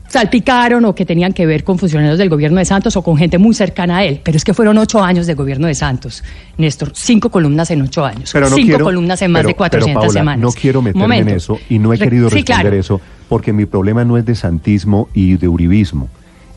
salpicaron 0.09 0.85
o 0.85 0.95
que 0.95 1.05
tenían 1.05 1.33
que 1.33 1.47
ver 1.47 1.65
con 1.65 1.79
funcionarios 1.79 2.19
del 2.19 2.29
gobierno 2.29 2.59
de 2.59 2.65
Santos 2.65 2.97
o 2.97 3.03
con 3.03 3.17
gente 3.17 3.39
muy 3.39 3.55
cercana 3.55 3.99
a 3.99 4.05
él. 4.05 4.21
Pero 4.23 4.37
es 4.37 4.45
que 4.45 4.55
fueron 4.55 4.79
ocho 4.79 5.03
años 5.03 5.27
de 5.27 5.35
gobierno 5.35 5.67
de 5.67 5.75
Santos, 5.75 6.23
Néstor. 6.59 6.93
Cinco 6.95 7.31
columnas 7.31 7.71
en 7.71 7.83
ocho 7.83 8.05
años. 8.05 8.33
cinco 8.55 8.79
columnas 8.79 9.21
en 9.23 9.33
más 9.33 9.45
de 9.45 9.55
400 9.55 10.13
semanas. 10.13 10.41
No 10.41 10.53
quiero 10.53 10.83
meterme 10.83 11.19
en 11.19 11.29
eso 11.31 11.59
y 11.69 11.79
no 11.79 11.93
he 11.93 11.99
querido 11.99 12.29
responder 12.29 12.75
eso 12.75 13.01
porque 13.29 13.53
mi 13.53 13.67
problema 13.67 14.05
no 14.05 14.17
es 14.17 14.25
de 14.25 14.35
santismo 14.35 15.09
y 15.13 15.37
de 15.37 15.49
uribismo. 15.49 16.09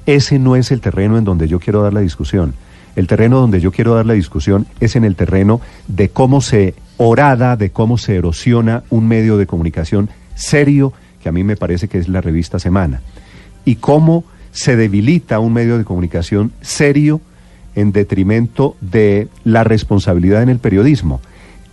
Ese 0.06 0.40
no 0.40 0.56
es 0.56 0.72
el 0.72 0.82
terreno 0.82 1.18
en 1.18 1.24
donde 1.24 1.48
yo 1.48 1.60
quiero 1.60 1.82
dar 1.82 1.94
la 1.94 2.02
discusión. 2.02 2.54
El 2.96 3.08
terreno 3.08 3.40
donde 3.40 3.62
yo 3.62 3.72
quiero 3.72 3.96
dar 3.96 4.06
la 4.06 4.14
discusión 4.14 4.68
es 4.80 4.96
en 4.96 5.06
el 5.06 5.16
terreno 5.16 5.62
de 5.88 6.10
cómo 6.10 6.42
se 6.42 6.76
orada, 6.98 7.56
de 7.56 7.72
cómo 7.72 7.98
se 7.98 8.16
erosiona 8.16 8.84
un 8.90 9.08
medio 9.08 9.38
de 9.38 9.48
comunicación 9.48 10.10
serio 10.36 10.94
que 11.22 11.30
a 11.30 11.32
mí 11.32 11.44
me 11.44 11.56
parece 11.56 11.88
que 11.88 11.98
es 11.98 12.08
la 12.08 12.22
revista 12.22 12.60
Semana, 12.60 13.02
y 13.66 13.76
cómo 13.76 14.24
se 14.52 14.76
debilita 14.76 15.40
un 15.40 15.54
medio 15.54 15.78
de 15.78 15.86
comunicación 15.86 16.52
serio 16.62 17.22
en 17.76 17.92
detrimento 17.92 18.76
de 18.82 19.28
la 19.44 19.64
responsabilidad 19.64 20.44
en 20.44 20.50
el 20.50 20.60
periodismo. 20.60 21.22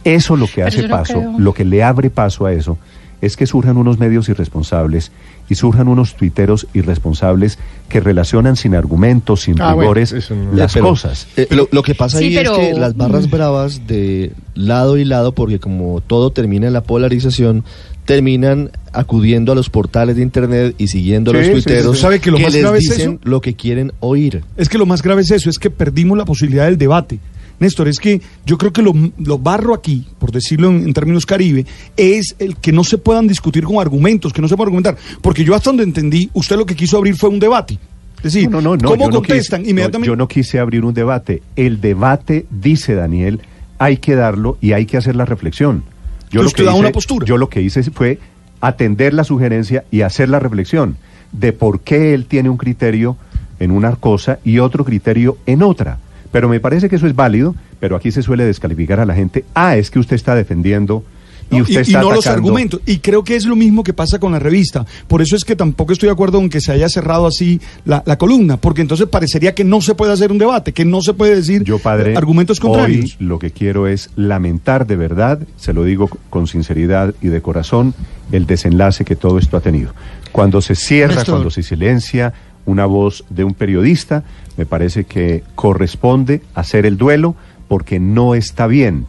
Eso 0.04 0.36
lo 0.36 0.46
que 0.46 0.62
hace 0.62 0.88
paso, 0.88 1.34
lo 1.38 1.52
que 1.54 1.64
le 1.64 1.82
abre 1.82 2.08
paso 2.08 2.46
a 2.46 2.52
eso, 2.52 2.78
es 3.20 3.36
que 3.36 3.46
surjan 3.46 3.76
unos 3.76 3.98
medios 3.98 4.28
irresponsables 4.28 5.10
y 5.48 5.56
surjan 5.56 5.88
unos 5.88 6.14
tuiteros 6.14 6.68
irresponsables 6.72 7.58
que 7.88 8.00
relacionan 8.00 8.54
sin 8.54 8.74
argumentos, 8.74 9.42
sin 9.42 9.60
ah, 9.60 9.72
rigores 9.72 10.30
las 10.54 10.76
cosas. 10.76 11.26
Eh, 11.36 11.48
lo, 11.50 11.82
que 11.82 11.94
pasa 11.94 12.18
ahí 12.18 12.36
es 12.36 12.48
que 12.48 12.74
las 12.74 12.96
barras 12.96 13.26
mm. 13.26 13.30
bravas 13.30 13.86
de 13.86 14.32
lado 14.54 14.98
y 14.98 15.04
lado, 15.04 15.32
porque 15.32 15.58
como 15.58 16.00
todo 16.00 16.30
termina 16.30 16.68
en 16.68 16.72
la 16.72 16.82
polarización, 16.82 17.64
terminan 18.08 18.70
acudiendo 18.94 19.52
a 19.52 19.54
los 19.54 19.68
portales 19.68 20.16
de 20.16 20.22
internet 20.22 20.74
y 20.78 20.88
siguiendo 20.88 21.30
a 21.30 21.34
los 21.34 21.50
tuiteros 21.50 21.98
¿Sabe 21.98 22.20
que, 22.20 22.30
lo 22.30 22.38
más 22.38 22.54
grave 22.54 22.78
dicen 22.78 23.18
es 23.22 23.28
lo 23.28 23.42
que 23.42 23.52
quieren 23.52 23.92
oír. 24.00 24.42
Es 24.56 24.70
que 24.70 24.78
lo 24.78 24.86
más 24.86 25.02
grave 25.02 25.20
es 25.20 25.30
eso, 25.30 25.50
es 25.50 25.58
que 25.58 25.68
perdimos 25.68 26.16
la 26.16 26.24
posibilidad 26.24 26.64
del 26.64 26.78
debate. 26.78 27.18
Néstor, 27.60 27.86
es 27.86 27.98
que 27.98 28.22
yo 28.46 28.56
creo 28.56 28.72
que 28.72 28.80
lo, 28.80 28.94
barro 29.38 29.74
aquí, 29.74 30.06
por 30.18 30.32
decirlo 30.32 30.70
en, 30.70 30.90
términos 30.94 31.26
caribe, 31.26 31.66
es 31.98 32.34
el 32.38 32.56
que 32.56 32.72
no 32.72 32.82
se 32.82 32.96
puedan 32.96 33.28
discutir 33.28 33.64
con 33.64 33.76
argumentos, 33.76 34.32
que 34.32 34.40
no 34.40 34.48
se 34.48 34.56
puedan 34.56 34.68
argumentar. 34.68 34.96
Porque 35.20 35.44
yo 35.44 35.54
hasta 35.54 35.68
donde 35.68 35.82
entendí, 35.82 36.30
usted 36.32 36.56
lo 36.56 36.64
que 36.64 36.74
quiso 36.74 36.96
abrir 36.96 37.14
fue 37.14 37.28
un 37.28 37.38
debate. 37.38 37.78
Es 38.16 38.22
decir, 38.22 38.48
no, 38.48 38.62
no, 38.62 38.74
no, 38.74 38.88
¿cómo 38.88 39.10
contestan 39.10 39.68
inmediatamente? 39.68 40.06
yo 40.06 40.16
no 40.16 40.28
quise 40.28 40.58
abrir 40.58 40.82
un 40.86 40.94
debate. 40.94 41.42
El 41.56 41.82
debate, 41.82 42.46
dice 42.50 42.94
Daniel, 42.94 43.42
hay 43.78 43.98
que 43.98 44.14
darlo 44.14 44.56
y 44.62 44.72
hay 44.72 44.86
que 44.86 44.96
hacer 44.96 45.14
la 45.14 45.26
reflexión. 45.26 45.84
Yo 46.30 46.42
lo 46.42 46.50
que 46.50 46.62
hice, 46.62 46.72
una 46.72 46.90
postura. 46.90 47.26
Yo 47.26 47.36
lo 47.36 47.48
que 47.48 47.62
hice 47.62 47.82
fue 47.90 48.18
atender 48.60 49.14
la 49.14 49.24
sugerencia 49.24 49.84
y 49.90 50.02
hacer 50.02 50.28
la 50.28 50.38
reflexión 50.38 50.96
de 51.32 51.52
por 51.52 51.80
qué 51.80 52.14
él 52.14 52.26
tiene 52.26 52.48
un 52.48 52.56
criterio 52.56 53.16
en 53.60 53.70
una 53.70 53.96
cosa 53.96 54.38
y 54.44 54.58
otro 54.58 54.84
criterio 54.84 55.38
en 55.46 55.62
otra. 55.62 55.98
Pero 56.30 56.48
me 56.48 56.60
parece 56.60 56.88
que 56.88 56.96
eso 56.96 57.06
es 57.06 57.14
válido, 57.14 57.54
pero 57.80 57.96
aquí 57.96 58.10
se 58.10 58.22
suele 58.22 58.44
descalificar 58.44 59.00
a 59.00 59.06
la 59.06 59.14
gente. 59.14 59.44
Ah, 59.54 59.76
es 59.76 59.90
que 59.90 59.98
usted 59.98 60.16
está 60.16 60.34
defendiendo 60.34 61.04
y, 61.50 61.62
usted 61.62 61.80
está 61.80 62.00
no 62.00 62.12
los 62.12 62.26
argumentos. 62.26 62.80
Y 62.86 62.98
creo 62.98 63.24
que 63.24 63.36
es 63.36 63.44
lo 63.44 63.56
mismo 63.56 63.82
que 63.82 63.92
pasa 63.92 64.18
con 64.18 64.32
la 64.32 64.38
revista. 64.38 64.84
Por 65.06 65.22
eso 65.22 65.36
es 65.36 65.44
que 65.44 65.56
tampoco 65.56 65.92
estoy 65.92 66.08
de 66.08 66.12
acuerdo 66.12 66.38
con 66.38 66.48
que 66.48 66.60
se 66.60 66.72
haya 66.72 66.88
cerrado 66.88 67.26
así 67.26 67.60
la, 67.84 68.02
columna, 68.18 68.56
porque 68.56 68.82
entonces 68.82 69.06
parecería 69.08 69.54
que 69.54 69.64
no 69.64 69.80
se 69.80 69.94
puede 69.94 70.12
hacer 70.12 70.32
un 70.32 70.38
debate, 70.38 70.72
que 70.72 70.84
no 70.84 71.00
se 71.02 71.14
puede 71.14 71.36
decir 71.36 71.62
Yo, 71.64 71.78
padre, 71.78 72.16
argumentos 72.16 72.60
contrarios. 72.60 73.16
Hoy 73.18 73.26
lo 73.26 73.38
que 73.38 73.50
quiero 73.50 73.86
es 73.86 74.10
lamentar 74.16 74.86
de 74.86 74.96
verdad, 74.96 75.40
se 75.56 75.72
lo 75.72 75.84
digo 75.84 76.08
con 76.30 76.46
sinceridad 76.46 77.14
y 77.22 77.28
de 77.28 77.40
corazón, 77.40 77.94
el 78.32 78.46
desenlace 78.46 79.04
que 79.04 79.16
todo 79.16 79.38
esto 79.38 79.56
ha 79.56 79.60
tenido. 79.60 79.94
Cuando 80.32 80.60
se 80.60 80.74
cierra, 80.74 81.24
cuando 81.24 81.50
se 81.50 81.62
silencia 81.62 82.34
una 82.66 82.84
voz 82.84 83.24
de 83.30 83.44
un 83.44 83.54
periodista, 83.54 84.24
me 84.56 84.66
parece 84.66 85.04
que 85.04 85.42
corresponde 85.54 86.42
hacer 86.54 86.84
el 86.84 86.98
duelo 86.98 87.34
porque 87.66 87.98
no 87.98 88.34
está 88.34 88.66
bien. 88.66 89.06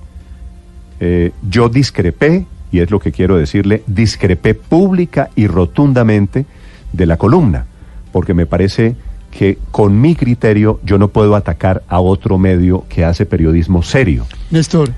Eh, 1.00 1.32
yo 1.50 1.70
discrepé, 1.70 2.46
y 2.72 2.80
es 2.80 2.92
lo 2.92 3.00
que 3.00 3.12
quiero 3.12 3.38
decirle, 3.38 3.84
discrepé 3.88 4.54
pública 4.54 5.30
y 5.36 5.48
rotundamente 5.48 6.46
de 6.94 7.06
la 7.06 7.18
columna, 7.18 7.66
porque 8.12 8.34
me 8.34 8.46
parece 8.46 8.96
que 9.32 9.58
con 9.72 10.00
mi 10.00 10.16
criterio 10.16 10.80
yo 10.84 10.98
no 10.98 11.10
puedo 11.10 11.36
atacar 11.36 11.84
a 11.88 12.00
otro 12.00 12.38
medio 12.38 12.86
que 12.90 13.06
hace 13.06 13.26
periodismo 13.26 13.84
serio. 13.84 14.26
Néstor. 14.50 14.92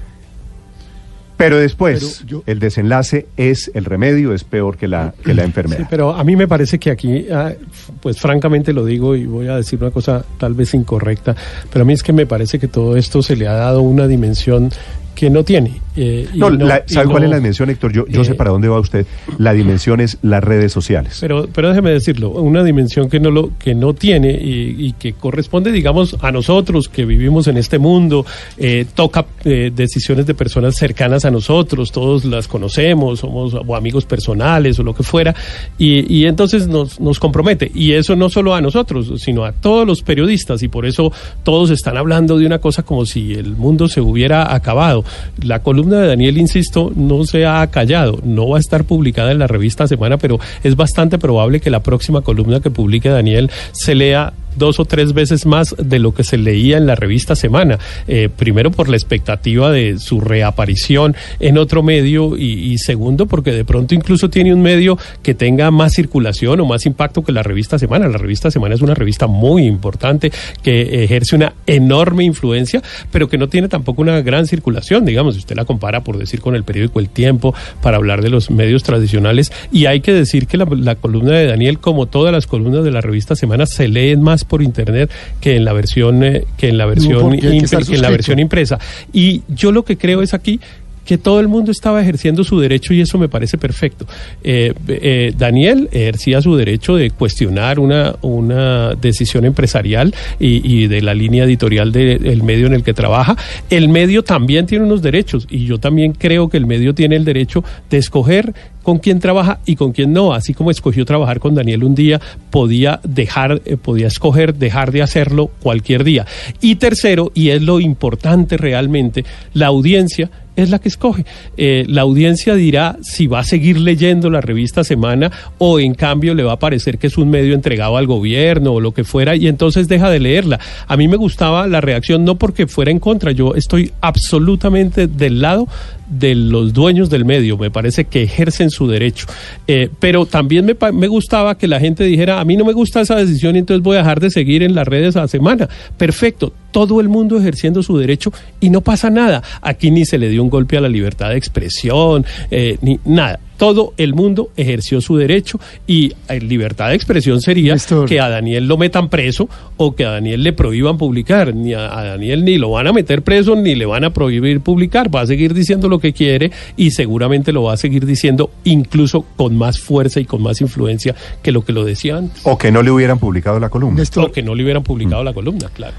Pero 1.41 1.57
después, 1.57 2.23
el 2.45 2.59
desenlace 2.59 3.25
es 3.35 3.71
el 3.73 3.85
remedio, 3.85 4.31
es 4.31 4.43
peor 4.43 4.77
que 4.77 4.87
la, 4.87 5.15
que 5.23 5.33
la 5.33 5.43
enfermedad. 5.43 5.87
pero 5.89 6.13
a 6.13 6.23
mí 6.23 6.35
me 6.35 6.47
parece 6.47 6.77
que 6.77 6.91
aquí, 6.91 7.25
ah, 7.31 7.51
pues 7.99 8.19
francamente 8.19 8.73
lo 8.73 8.85
digo 8.85 9.15
y 9.15 9.25
voy 9.25 9.47
a 9.47 9.55
decir 9.55 9.79
una 9.81 9.89
cosa 9.89 10.23
tal 10.37 10.53
vez 10.53 10.75
incorrecta, 10.75 11.35
pero 11.73 11.81
a 11.81 11.85
mí 11.85 11.93
es 11.93 12.03
que 12.03 12.13
me 12.13 12.27
parece 12.27 12.59
que 12.59 12.67
todo 12.67 12.95
esto 12.95 13.23
se 13.23 13.35
le 13.35 13.47
ha 13.47 13.53
dado 13.53 13.81
una 13.81 14.05
dimensión 14.05 14.69
que 15.15 15.29
no 15.29 15.43
tiene. 15.43 15.81
Eh, 15.95 16.27
no, 16.35 16.49
¿sabe 16.85 17.09
cuál 17.09 17.23
es 17.23 17.29
la 17.29 17.35
dimensión, 17.35 17.69
Héctor? 17.69 17.91
Yo, 17.91 18.07
yo 18.07 18.23
sé 18.23 18.31
eh, 18.31 18.35
para 18.35 18.51
dónde 18.51 18.67
va 18.69 18.79
usted. 18.79 19.05
La 19.37 19.53
dimensión 19.53 19.99
es 19.99 20.17
las 20.21 20.43
redes 20.43 20.71
sociales. 20.71 21.17
Pero, 21.19 21.47
pero 21.53 21.69
déjeme 21.69 21.91
decirlo, 21.91 22.29
una 22.29 22.63
dimensión 22.63 23.09
que 23.09 23.19
no 23.19 23.29
lo 23.29 23.51
que 23.57 23.75
no 23.75 23.93
tiene 23.93 24.31
y, 24.31 24.93
que 24.93 25.13
corresponde, 25.13 25.71
digamos, 25.71 26.17
a 26.21 26.31
nosotros 26.31 26.87
que 26.87 27.05
vivimos 27.05 27.47
en 27.47 27.57
este 27.57 27.77
mundo, 27.77 28.25
eh, 28.57 28.85
toca 28.93 29.25
decisiones 29.43 30.25
de 30.25 30.33
personas 30.33 30.75
cercanas 30.75 31.25
a 31.25 31.31
nosotros, 31.31 31.91
todos 31.91 32.25
las 32.25 32.47
conocemos, 32.47 33.19
somos 33.19 33.53
o 33.53 33.75
amigos 33.75 34.05
personales 34.05 34.79
o 34.79 34.83
lo 34.83 34.93
que 34.93 35.03
fuera, 35.03 35.35
y, 35.77 36.13
y 36.13 36.25
entonces 36.25 36.67
nos, 36.67 36.99
nos 36.99 37.19
compromete. 37.19 37.71
Y 37.73 37.93
eso 37.93 38.15
no 38.15 38.29
solo 38.29 38.53
a 38.53 38.61
nosotros, 38.61 39.11
sino 39.21 39.45
a 39.45 39.51
todos 39.51 39.85
los 39.87 40.01
periodistas, 40.01 40.63
y 40.63 40.67
por 40.67 40.85
eso 40.85 41.11
todos 41.43 41.69
están 41.71 41.97
hablando 41.97 42.37
de 42.37 42.45
una 42.45 42.59
cosa 42.59 42.83
como 42.83 43.05
si 43.05 43.33
el 43.33 43.55
mundo 43.55 43.87
se 43.87 44.01
hubiera 44.01 44.53
acabado. 44.53 45.00
La 45.43 45.59
columna 45.59 45.99
de 45.99 46.07
Daniel, 46.07 46.37
insisto, 46.37 46.91
no 46.95 47.23
se 47.25 47.45
ha 47.45 47.65
callado, 47.67 48.19
no 48.23 48.49
va 48.49 48.57
a 48.57 48.59
estar 48.59 48.83
publicada 48.83 49.31
en 49.31 49.39
la 49.39 49.47
revista 49.47 49.87
Semana, 49.87 50.17
pero 50.17 50.39
es 50.63 50.75
bastante 50.75 51.17
probable 51.17 51.59
que 51.59 51.69
la 51.69 51.81
próxima 51.81 52.21
columna 52.21 52.59
que 52.59 52.69
publique 52.69 53.09
Daniel 53.09 53.49
se 53.71 53.95
lea 53.95 54.33
dos 54.55 54.79
o 54.79 54.85
tres 54.85 55.13
veces 55.13 55.45
más 55.45 55.75
de 55.77 55.99
lo 55.99 56.13
que 56.13 56.23
se 56.23 56.37
leía 56.37 56.77
en 56.77 56.85
la 56.85 56.95
revista 56.95 57.35
Semana. 57.35 57.79
Eh, 58.07 58.29
primero 58.35 58.71
por 58.71 58.89
la 58.89 58.97
expectativa 58.97 59.71
de 59.71 59.99
su 59.99 60.21
reaparición 60.21 61.15
en 61.39 61.57
otro 61.57 61.83
medio 61.83 62.37
y, 62.37 62.77
segundo 62.77 63.25
porque 63.25 63.51
de 63.51 63.65
pronto 63.65 63.95
incluso 63.95 64.29
tiene 64.29 64.53
un 64.53 64.61
medio 64.61 64.97
que 65.21 65.33
tenga 65.33 65.71
más 65.71 65.93
circulación 65.93 66.59
o 66.59 66.65
más 66.65 66.85
impacto 66.85 67.23
que 67.23 67.31
la 67.31 67.43
revista 67.43 67.77
Semana. 67.77 68.07
La 68.07 68.17
revista 68.17 68.51
Semana 68.51 68.75
es 68.75 68.81
una 68.81 68.93
revista 68.93 69.27
muy 69.27 69.65
importante 69.65 70.31
que 70.63 71.03
ejerce 71.03 71.35
una 71.35 71.53
enorme 71.67 72.23
influencia, 72.23 72.81
pero 73.11 73.27
que 73.27 73.37
no 73.37 73.47
tiene 73.47 73.67
tampoco 73.67 74.01
una 74.01 74.21
gran 74.21 74.47
circulación, 74.47 75.05
digamos, 75.05 75.35
si 75.35 75.39
usted 75.39 75.55
la 75.55 75.65
compara 75.65 76.03
por 76.03 76.17
decir 76.17 76.41
con 76.41 76.55
el 76.55 76.63
periódico 76.63 76.99
El 76.99 77.09
Tiempo 77.09 77.53
para 77.81 77.97
hablar 77.97 78.21
de 78.21 78.29
los 78.29 78.51
medios 78.51 78.83
tradicionales 78.83 79.51
y 79.71 79.85
hay 79.85 80.01
que 80.01 80.13
decir 80.13 80.47
que 80.47 80.57
la, 80.57 80.65
la 80.69 80.95
columna 80.95 81.33
de 81.33 81.47
Daniel 81.47 81.79
como 81.79 82.05
todas 82.05 82.31
las 82.31 82.47
columnas 82.47 82.83
de 82.83 82.91
la 82.91 83.01
revista 83.01 83.35
Semana 83.35 83.65
se 83.65 83.87
leen 83.87 84.21
más 84.21 84.40
por 84.45 84.61
internet 84.61 85.11
que 85.39 85.55
en 85.55 85.65
la 85.65 85.73
versión 85.73 86.23
eh, 86.23 86.45
que 86.57 86.69
en 86.69 86.77
la 86.77 86.85
versión 86.85 87.33
en 87.33 88.01
la 88.01 88.09
versión 88.09 88.39
impresa. 88.39 88.79
Y 89.13 89.43
yo 89.47 89.71
lo 89.71 89.83
que 89.83 89.97
creo 89.97 90.21
es 90.21 90.33
aquí 90.33 90.59
que 91.05 91.17
todo 91.17 91.39
el 91.39 91.47
mundo 91.47 91.71
estaba 91.71 92.01
ejerciendo 92.01 92.43
su 92.43 92.59
derecho 92.59 92.93
y 92.93 93.01
eso 93.01 93.17
me 93.17 93.29
parece 93.29 93.57
perfecto. 93.57 94.05
Eh, 94.43 94.73
eh, 94.87 95.33
Daniel 95.37 95.89
ejercía 95.91 96.41
su 96.41 96.55
derecho 96.55 96.95
de 96.95 97.11
cuestionar 97.11 97.79
una, 97.79 98.15
una 98.21 98.95
decisión 98.95 99.45
empresarial 99.45 100.13
y, 100.39 100.87
de 100.87 101.01
la 101.01 101.13
línea 101.13 101.43
editorial 101.43 101.91
del 101.91 102.43
medio 102.43 102.67
en 102.67 102.73
el 102.73 102.83
que 102.83 102.93
trabaja. 102.93 103.35
El 103.69 103.89
medio 103.89 104.23
también 104.23 104.65
tiene 104.65 104.85
unos 104.85 105.01
derechos 105.01 105.47
y 105.49 105.65
yo 105.65 105.79
también 105.79 106.13
creo 106.13 106.49
que 106.49 106.57
el 106.57 106.65
medio 106.65 106.93
tiene 106.93 107.15
el 107.15 107.25
derecho 107.25 107.63
de 107.89 107.97
escoger 107.97 108.53
con 108.83 108.99
quién 108.99 109.19
trabaja 109.19 109.59
y 109.65 109.75
con 109.75 109.91
quién 109.91 110.13
no. 110.13 110.33
Así 110.33 110.53
como 110.53 110.71
escogió 110.71 111.05
trabajar 111.05 111.39
con 111.39 111.55
Daniel 111.55 111.83
un 111.83 111.95
día, 111.95 112.19
podía 112.49 112.99
dejar, 113.03 113.61
eh, 113.65 113.77
podía 113.77 114.07
escoger 114.07 114.55
dejar 114.55 114.91
de 114.91 115.01
hacerlo 115.01 115.51
cualquier 115.61 116.03
día. 116.03 116.25
Y 116.61 116.75
tercero, 116.75 117.31
y 117.33 117.49
es 117.49 117.61
lo 117.61 117.79
importante 117.79 118.57
realmente, 118.57 119.25
la 119.53 119.67
audiencia 119.67 120.29
es 120.55 120.69
la 120.69 120.79
que 120.79 120.89
escoge. 120.89 121.25
Eh, 121.57 121.85
la 121.87 122.01
audiencia 122.01 122.55
dirá 122.55 122.97
si 123.01 123.27
va 123.27 123.39
a 123.39 123.43
seguir 123.43 123.79
leyendo 123.79 124.29
la 124.29 124.41
revista 124.41 124.83
Semana 124.83 125.31
o 125.57 125.79
en 125.79 125.93
cambio 125.93 126.33
le 126.33 126.43
va 126.43 126.53
a 126.53 126.59
parecer 126.59 126.97
que 126.97 127.07
es 127.07 127.17
un 127.17 127.29
medio 127.29 127.53
entregado 127.53 127.97
al 127.97 128.07
gobierno 128.07 128.73
o 128.73 128.79
lo 128.79 128.93
que 128.93 129.03
fuera 129.03 129.35
y 129.35 129.47
entonces 129.47 129.87
deja 129.87 130.09
de 130.09 130.19
leerla. 130.19 130.59
A 130.87 130.97
mí 130.97 131.07
me 131.07 131.17
gustaba 131.17 131.67
la 131.67 131.81
reacción 131.81 132.25
no 132.25 132.35
porque 132.35 132.67
fuera 132.67 132.91
en 132.91 132.99
contra, 132.99 133.31
yo 133.31 133.55
estoy 133.55 133.91
absolutamente 134.01 135.07
del 135.07 135.41
lado 135.41 135.67
de 136.11 136.35
los 136.35 136.73
dueños 136.73 137.09
del 137.09 137.25
medio, 137.25 137.57
me 137.57 137.71
parece 137.71 138.05
que 138.05 138.23
ejercen 138.23 138.69
su 138.69 138.87
derecho. 138.87 139.25
Eh, 139.67 139.89
pero 139.99 140.25
también 140.25 140.65
me, 140.65 140.75
me, 140.91 141.07
gustaba 141.07 141.57
que 141.57 141.67
la 141.67 141.79
gente 141.79 142.03
dijera, 142.03 142.39
a 142.39 142.45
mí 142.45 142.57
no 142.57 142.65
me 142.65 142.73
gusta 142.73 143.01
esa 143.01 143.15
decisión 143.15 143.55
y 143.55 143.59
entonces 143.59 143.81
voy 143.81 143.95
a 143.95 143.99
dejar 143.99 144.19
de 144.19 144.29
seguir 144.29 144.61
en 144.61 144.75
las 144.75 144.87
redes 144.87 145.15
a 145.15 145.27
semana. 145.27 145.69
Perfecto, 145.97 146.53
todo 146.71 146.99
el 146.99 147.09
mundo 147.09 147.39
ejerciendo 147.39 147.81
su 147.81 147.97
derecho 147.97 148.31
y 148.59 148.69
no 148.69 148.81
pasa 148.81 149.09
nada. 149.09 149.41
Aquí 149.61 149.89
ni 149.89 150.05
se 150.05 150.17
le 150.17 150.29
dio 150.29 150.43
un 150.43 150.49
golpe 150.49 150.77
a 150.77 150.81
la 150.81 150.89
libertad 150.89 151.29
de 151.29 151.37
expresión, 151.37 152.25
eh, 152.51 152.77
ni 152.81 152.99
nada 153.05 153.39
todo 153.61 153.93
el 153.97 154.15
mundo 154.15 154.49
ejerció 154.57 155.01
su 155.01 155.17
derecho 155.17 155.59
y 155.85 156.13
eh, 156.29 156.39
libertad 156.39 156.89
de 156.89 156.95
expresión 156.95 157.41
sería 157.41 157.75
que 158.07 158.19
a 158.19 158.27
Daniel 158.27 158.67
lo 158.67 158.75
metan 158.75 159.07
preso 159.07 159.47
o 159.77 159.95
que 159.95 160.03
a 160.03 160.09
Daniel 160.09 160.41
le 160.41 160.51
prohíban 160.51 160.97
publicar. 160.97 161.53
Ni 161.53 161.75
a, 161.75 161.81
Daniel 161.81 162.43
ni 162.43 162.57
lo 162.57 162.71
van 162.71 162.87
a 162.87 162.91
meter 162.91 163.21
preso 163.21 163.55
ni 163.55 163.75
le 163.75 163.85
van 163.85 164.03
a 164.03 164.13
prohibir 164.13 164.61
publicar. 164.61 165.15
Va 165.15 165.21
a 165.21 165.27
seguir 165.27 165.53
diciendo 165.53 165.89
lo 165.89 165.99
que 165.99 166.11
quiere 166.11 166.51
y 166.75 166.89
seguramente 166.89 167.51
lo 167.51 167.61
va 167.61 167.73
a 167.73 167.77
seguir 167.77 168.07
diciendo 168.07 168.49
incluso 168.63 169.27
con 169.35 169.55
más 169.55 169.79
fuerza 169.79 170.19
y 170.19 170.25
con 170.25 170.41
más 170.41 170.59
influencia 170.59 171.13
que 171.43 171.51
lo 171.51 171.63
que 171.63 171.71
lo 171.71 171.85
decía 171.85 172.17
antes. 172.17 172.41
O 172.45 172.57
que 172.57 172.71
no 172.71 172.81
le 172.81 172.89
hubieran 172.89 173.19
publicado 173.19 173.59
la 173.59 173.69
columna. 173.69 174.01
o 174.15 174.31
que 174.31 174.41
no 174.41 174.55
le 174.55 174.63
hubieran 174.63 174.81
publicado 174.81 175.23
la 175.23 175.33
columna, 175.35 175.69
claro. 175.71 175.93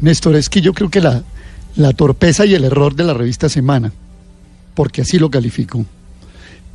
Néstor, 0.00 0.34
es 0.34 0.48
que 0.48 0.60
yo 0.60 0.72
creo 0.72 0.90
que 0.90 1.00
la, 1.00 1.22
la 1.76 1.92
torpeza 1.92 2.44
y 2.46 2.56
el 2.56 2.64
error 2.64 2.96
de 2.96 3.04
la 3.04 3.14
revista 3.14 3.48
Semana, 3.48 3.92
porque 4.74 5.02
así 5.02 5.20
lo 5.20 5.30
califico, 5.30 5.86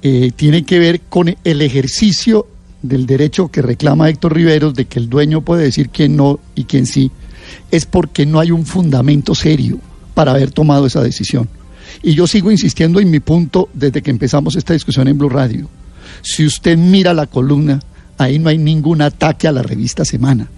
eh, 0.02 0.32
tiene 0.36 0.64
que 0.64 0.80
ver 0.80 1.02
con 1.02 1.36
el 1.44 1.62
ejercicio 1.62 2.48
del 2.82 3.06
derecho 3.06 3.50
que 3.50 3.62
reclama 3.62 4.10
Héctor 4.10 4.34
Riveros 4.34 4.74
de 4.74 4.86
que 4.86 5.00
el 5.00 5.10
dueño 5.10 5.42
puede 5.42 5.64
decir 5.64 5.90
quién 5.90 6.16
no 6.16 6.40
y 6.56 6.64
quién 6.64 6.86
sí, 6.86 7.12
es 7.70 7.86
porque 7.86 8.26
no 8.26 8.40
hay 8.40 8.52
un 8.52 8.66
fundamento 8.66 9.36
serio 9.36 9.80
para 10.14 10.32
haber 10.32 10.52
tomado 10.52 10.86
esa 10.86 11.02
decisión. 11.02 11.50
Y 12.02 12.16
yo 12.16 12.26
sigo 12.26 12.52
insistiendo 12.52 13.00
en 13.00 13.12
mi 13.12 13.20
punto 13.20 13.70
desde 13.74 14.02
que 14.02 14.12
empezamos 14.12 14.56
esta 14.56 14.74
discusión 14.74 15.08
en 15.08 15.18
Blue 15.18 15.30
Radio. 15.30 15.70
Si 16.22 16.46
usted 16.46 16.78
mira 16.78 17.14
la 17.14 17.28
columna, 17.28 17.80
ahí 18.18 18.40
no 18.40 18.50
hay 18.50 18.58
ningún 18.58 19.02
ataque 19.02 19.48
a 19.48 19.52
la 19.52 19.62
revista 19.62 20.06
Semana. 20.06 20.50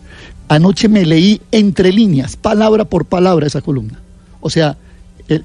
Anoche 0.48 0.88
me 0.88 1.06
leí 1.06 1.42
entre 1.52 1.92
líneas, 1.92 2.36
palabra 2.36 2.86
por 2.86 3.06
palabra, 3.06 3.48
esa 3.48 3.62
columna. 3.62 4.00
O 4.42 4.50
sea, 4.50 4.78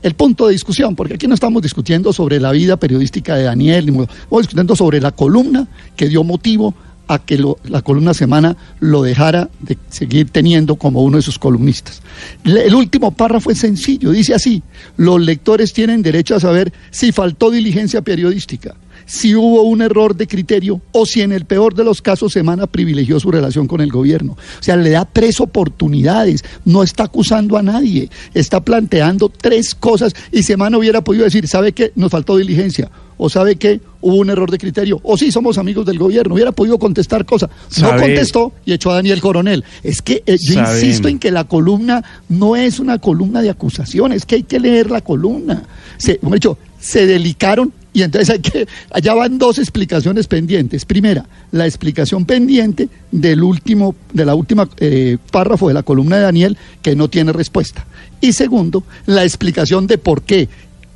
el, 0.02 0.14
punto 0.14 0.46
de 0.46 0.52
discusión, 0.52 0.94
porque 0.96 1.14
aquí 1.14 1.26
no 1.26 1.34
estamos 1.34 1.62
discutiendo 1.62 2.12
sobre 2.12 2.40
la 2.40 2.52
vida 2.52 2.76
periodística 2.76 3.36
de 3.36 3.44
Daniel, 3.44 3.88
estamos 3.88 4.42
discutiendo 4.42 4.76
sobre 4.76 5.00
la 5.00 5.12
columna 5.12 5.68
que 5.96 6.08
dio 6.08 6.24
motivo 6.24 6.74
a 7.08 7.18
que 7.18 7.42
la 7.64 7.82
columna 7.82 8.12
semana 8.12 8.56
lo 8.80 9.02
dejara 9.02 9.48
de 9.60 9.78
seguir 9.88 10.28
teniendo 10.30 10.76
como 10.76 11.02
uno 11.02 11.16
de 11.16 11.22
sus 11.22 11.38
columnistas. 11.38 12.02
El 12.44 12.74
último 12.74 13.10
párrafo 13.12 13.50
es 13.50 13.58
sencillo, 13.58 14.10
dice 14.10 14.34
así, 14.34 14.62
los 14.98 15.20
lectores 15.20 15.72
tienen 15.72 16.02
derecho 16.02 16.36
a 16.36 16.40
saber 16.40 16.72
si 16.90 17.10
faltó 17.10 17.50
diligencia 17.50 18.02
periodística, 18.02 18.74
si 19.08 19.34
hubo 19.34 19.62
un 19.62 19.80
error 19.80 20.14
de 20.14 20.26
criterio 20.26 20.80
o 20.92 21.06
si 21.06 21.22
en 21.22 21.32
el 21.32 21.46
peor 21.46 21.74
de 21.74 21.82
los 21.82 22.02
casos 22.02 22.32
Semana 22.32 22.66
privilegió 22.66 23.18
su 23.18 23.30
relación 23.30 23.66
con 23.66 23.80
el 23.80 23.90
gobierno. 23.90 24.32
O 24.32 24.62
sea, 24.62 24.76
le 24.76 24.90
da 24.90 25.08
tres 25.10 25.40
oportunidades, 25.40 26.44
no 26.66 26.82
está 26.82 27.04
acusando 27.04 27.56
a 27.56 27.62
nadie, 27.62 28.10
está 28.34 28.60
planteando 28.60 29.30
tres 29.30 29.74
cosas 29.74 30.14
y 30.30 30.42
Semana 30.42 30.78
hubiera 30.78 31.02
podido 31.02 31.24
decir, 31.24 31.48
¿sabe 31.48 31.72
qué? 31.72 31.90
Nos 31.96 32.12
faltó 32.12 32.36
diligencia 32.36 32.90
o 33.16 33.28
sabe 33.28 33.56
que 33.56 33.80
hubo 34.00 34.14
un 34.14 34.30
error 34.30 34.50
de 34.50 34.58
criterio, 34.58 35.00
o 35.02 35.16
sí 35.16 35.32
somos 35.32 35.58
amigos 35.58 35.84
del 35.84 35.98
gobierno, 35.98 36.34
hubiera 36.34 36.52
podido 36.52 36.78
contestar 36.78 37.24
cosas. 37.24 37.50
No 37.80 37.90
contestó 37.96 38.52
y 38.64 38.72
echó 38.72 38.92
a 38.92 38.94
Daniel 38.94 39.20
Coronel. 39.20 39.64
Es 39.82 40.02
que 40.02 40.22
eh, 40.24 40.36
yo 40.38 40.60
insisto 40.60 41.08
en 41.08 41.18
que 41.18 41.32
la 41.32 41.44
columna 41.44 42.04
no 42.28 42.54
es 42.54 42.78
una 42.78 42.98
columna 42.98 43.42
de 43.42 43.50
acusación, 43.50 44.12
es 44.12 44.24
que 44.24 44.36
hay 44.36 44.42
que 44.44 44.60
leer 44.60 44.90
la 44.90 45.00
columna. 45.00 45.64
Se, 45.96 46.20
dicho, 46.22 46.58
se 46.78 47.06
delicaron 47.06 47.72
y 47.98 48.02
entonces 48.04 48.30
hay 48.30 48.38
que, 48.38 48.68
allá 48.92 49.12
van 49.12 49.38
dos 49.38 49.58
explicaciones 49.58 50.28
pendientes. 50.28 50.84
Primera, 50.84 51.26
la 51.50 51.66
explicación 51.66 52.26
pendiente 52.26 52.88
del 53.10 53.42
último, 53.42 53.96
de 54.12 54.24
la 54.24 54.36
última 54.36 54.68
eh, 54.76 55.18
párrafo 55.32 55.66
de 55.66 55.74
la 55.74 55.82
columna 55.82 56.14
de 56.14 56.22
Daniel 56.22 56.56
que 56.80 56.94
no 56.94 57.08
tiene 57.08 57.32
respuesta. 57.32 57.84
Y 58.20 58.34
segundo, 58.34 58.84
la 59.06 59.24
explicación 59.24 59.88
de 59.88 59.98
por 59.98 60.22
qué 60.22 60.48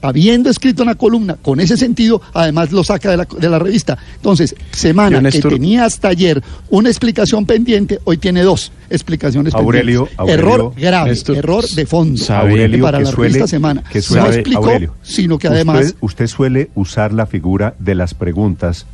habiendo 0.02 0.50
escrito 0.50 0.82
una 0.82 0.96
columna 0.96 1.36
con 1.40 1.60
ese 1.60 1.76
sentido, 1.76 2.20
además 2.34 2.72
lo 2.72 2.84
saca 2.84 3.10
de 3.10 3.16
la, 3.16 3.24
de 3.24 3.48
la 3.48 3.58
revista. 3.58 3.96
Entonces, 4.16 4.54
semana 4.72 5.30
que 5.30 5.40
tenía 5.40 5.84
hasta 5.84 6.08
ayer 6.08 6.42
una 6.68 6.88
explicación 6.88 7.46
pendiente, 7.46 8.00
hoy 8.04 8.18
tiene 8.18 8.42
dos 8.42 8.72
explicaciones 8.90 9.54
Aurelio, 9.54 10.06
pendientes. 10.06 10.38
error 10.38 10.72
grave, 10.76 11.16
error 11.28 11.66
de 11.66 11.86
fondo 11.86 12.22
Aurelio, 12.28 12.84
para 12.84 13.00
la 13.00 13.10
revista 13.10 13.46
semana. 13.46 13.82
Que 13.90 14.02
no 14.10 14.26
explicó, 14.26 14.70
sino 15.02 15.38
que 15.38 15.48
además... 15.48 15.94
Usted, 16.00 16.26
suele 16.26 16.70
usar 16.74 17.12
la 17.12 17.26
figura 17.26 17.74
de 17.78 17.94
las 17.94 18.14
preguntas 18.14 18.86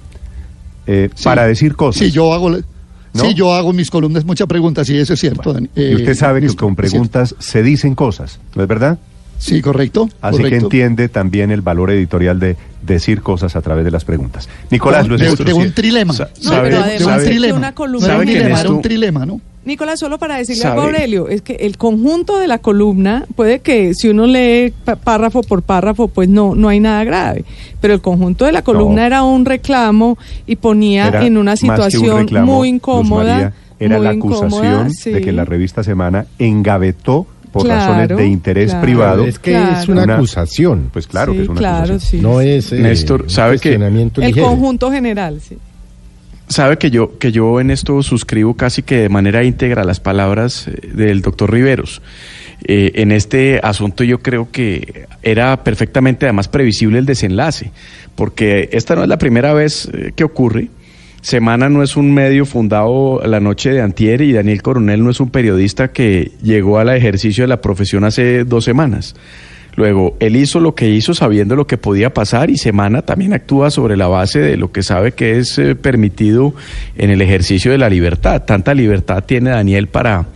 eh, 0.86 1.08
para 1.24 1.46
decir 1.46 1.74
cosas. 1.74 2.00
Sí, 2.00 2.10
yo 2.10 2.32
hago... 2.32 2.56
Sí, 3.14 3.34
yo 3.34 3.54
hago 3.54 3.72
mis 3.72 3.90
columnas 3.90 4.24
muchas 4.24 4.46
preguntas 4.46 4.88
y 4.90 4.98
eso 4.98 5.14
es 5.14 5.20
cierto. 5.20 5.56
y 5.74 5.94
usted 5.94 6.14
sabe 6.14 6.40
que 6.40 6.54
con 6.54 6.76
preguntas 6.76 7.34
se 7.38 7.62
dicen 7.62 7.94
cosas, 7.94 8.38
¿no 8.54 8.62
es 8.62 8.68
verdad? 8.68 8.98
Sí, 9.38 9.62
correcto. 9.62 10.08
Así 10.20 10.42
que 10.42 10.56
entiende 10.56 11.08
también 11.08 11.50
el 11.50 11.62
valor 11.62 11.90
editorial 11.90 12.40
de 12.40 12.56
decir 12.82 13.22
cosas 13.22 13.56
a 13.56 13.62
través 13.62 13.84
de 13.84 13.90
las 13.90 14.04
preguntas. 14.04 14.48
Nicolás, 14.70 15.06
lo 15.08 15.16
de, 15.16 15.34
de 15.34 15.52
un 15.54 15.72
trilema. 15.72 16.12
no, 16.14 16.62
pero 16.62 16.80
además 16.80 16.98
de 16.98 17.06
un 17.06 17.24
trilema. 17.24 17.58
Una 17.58 17.74
columna, 17.74 18.16
no 18.16 18.22
era 18.22 18.70
un 18.70 18.82
trilema, 18.82 19.26
¿no? 19.26 19.40
Nicolás, 19.68 20.00
solo 20.00 20.18
para 20.18 20.38
decirle 20.38 20.64
a 20.64 20.72
Aurelio, 20.72 21.28
es 21.28 21.42
que 21.42 21.52
el 21.54 21.76
conjunto 21.76 22.38
de 22.38 22.46
la 22.46 22.58
columna, 22.58 23.26
puede 23.36 23.58
que 23.58 23.92
si 23.92 24.08
uno 24.08 24.26
lee 24.26 24.72
párrafo 25.04 25.42
por 25.42 25.62
párrafo, 25.62 26.08
pues 26.08 26.26
no, 26.26 26.54
no 26.54 26.70
hay 26.70 26.80
nada 26.80 27.04
grave, 27.04 27.44
pero 27.78 27.92
el 27.92 28.00
conjunto 28.00 28.46
de 28.46 28.52
la 28.52 28.62
columna 28.62 29.04
era 29.04 29.24
un 29.24 29.44
reclamo 29.44 30.16
y 30.46 30.56
ponía 30.56 31.08
en 31.22 31.36
una 31.36 31.54
situación 31.56 32.28
muy 32.44 32.68
incómoda. 32.68 33.52
era 33.78 33.98
la 33.98 34.10
acusación 34.10 34.90
de 35.04 35.20
que 35.20 35.32
la 35.32 35.44
revista 35.44 35.84
Semana 35.84 36.24
engavetó 36.38 37.26
por 37.58 37.68
razones 37.68 38.08
de 38.08 38.26
interés 38.26 38.74
privado. 38.74 39.24
Es 39.24 39.38
que 39.38 39.52
es 39.52 39.88
una, 39.88 40.14
acusación. 40.14 40.90
Pues 40.92 41.06
claro 41.06 41.32
que 41.32 41.42
es 41.42 41.48
una 41.48 41.78
acusación. 41.78 42.22
no 42.22 42.40
es 42.40 42.72
eh, 42.72 42.78
Néstor, 42.80 43.30
sabe 43.30 43.58
que 43.58 43.74
el 43.74 44.40
conjunto 44.40 44.90
general, 44.90 45.40
sí. 45.40 45.56
Sabe 46.48 46.78
que 46.78 46.90
yo 46.90 47.18
que 47.18 47.30
yo 47.30 47.60
en 47.60 47.70
esto 47.70 48.02
suscribo 48.02 48.54
casi 48.54 48.82
que 48.82 49.02
de 49.02 49.08
manera 49.10 49.44
íntegra 49.44 49.84
las 49.84 50.00
palabras 50.00 50.66
eh, 50.66 50.88
del 50.94 51.20
doctor 51.20 51.52
Riveros. 51.52 52.00
Eh, 52.64 52.92
en 52.94 53.12
este 53.12 53.60
asunto 53.62 54.02
yo 54.02 54.20
creo 54.20 54.50
que 54.50 55.06
era 55.22 55.62
perfectamente 55.62 56.26
además 56.26 56.48
previsible 56.48 56.98
el 56.98 57.06
desenlace, 57.06 57.70
porque 58.14 58.70
esta 58.72 58.96
no 58.96 59.02
es 59.02 59.08
la 59.08 59.18
primera 59.18 59.52
vez 59.52 59.90
que 60.16 60.24
ocurre 60.24 60.68
Semana 61.20 61.68
no 61.68 61.82
es 61.82 61.96
un 61.96 62.14
medio 62.14 62.46
fundado 62.46 63.20
la 63.24 63.40
noche 63.40 63.70
de 63.70 63.82
antier 63.82 64.20
y 64.20 64.32
Daniel 64.32 64.62
Coronel 64.62 65.02
no 65.02 65.10
es 65.10 65.20
un 65.20 65.30
periodista 65.30 65.88
que 65.88 66.32
llegó 66.42 66.78
al 66.78 66.90
ejercicio 66.90 67.44
de 67.44 67.48
la 67.48 67.60
profesión 67.60 68.04
hace 68.04 68.44
dos 68.44 68.64
semanas. 68.64 69.14
Luego, 69.74 70.16
él 70.18 70.34
hizo 70.34 70.58
lo 70.58 70.74
que 70.74 70.88
hizo 70.88 71.14
sabiendo 71.14 71.54
lo 71.54 71.66
que 71.66 71.76
podía 71.78 72.12
pasar 72.12 72.50
y 72.50 72.56
Semana 72.56 73.02
también 73.02 73.32
actúa 73.32 73.70
sobre 73.70 73.96
la 73.96 74.08
base 74.08 74.40
de 74.40 74.56
lo 74.56 74.72
que 74.72 74.82
sabe 74.82 75.12
que 75.12 75.38
es 75.38 75.56
eh, 75.58 75.76
permitido 75.76 76.52
en 76.96 77.10
el 77.10 77.22
ejercicio 77.22 77.70
de 77.70 77.78
la 77.78 77.88
libertad. 77.88 78.42
Tanta 78.44 78.74
libertad 78.74 79.22
tiene 79.24 79.50
Daniel 79.50 79.86
para 79.86 80.26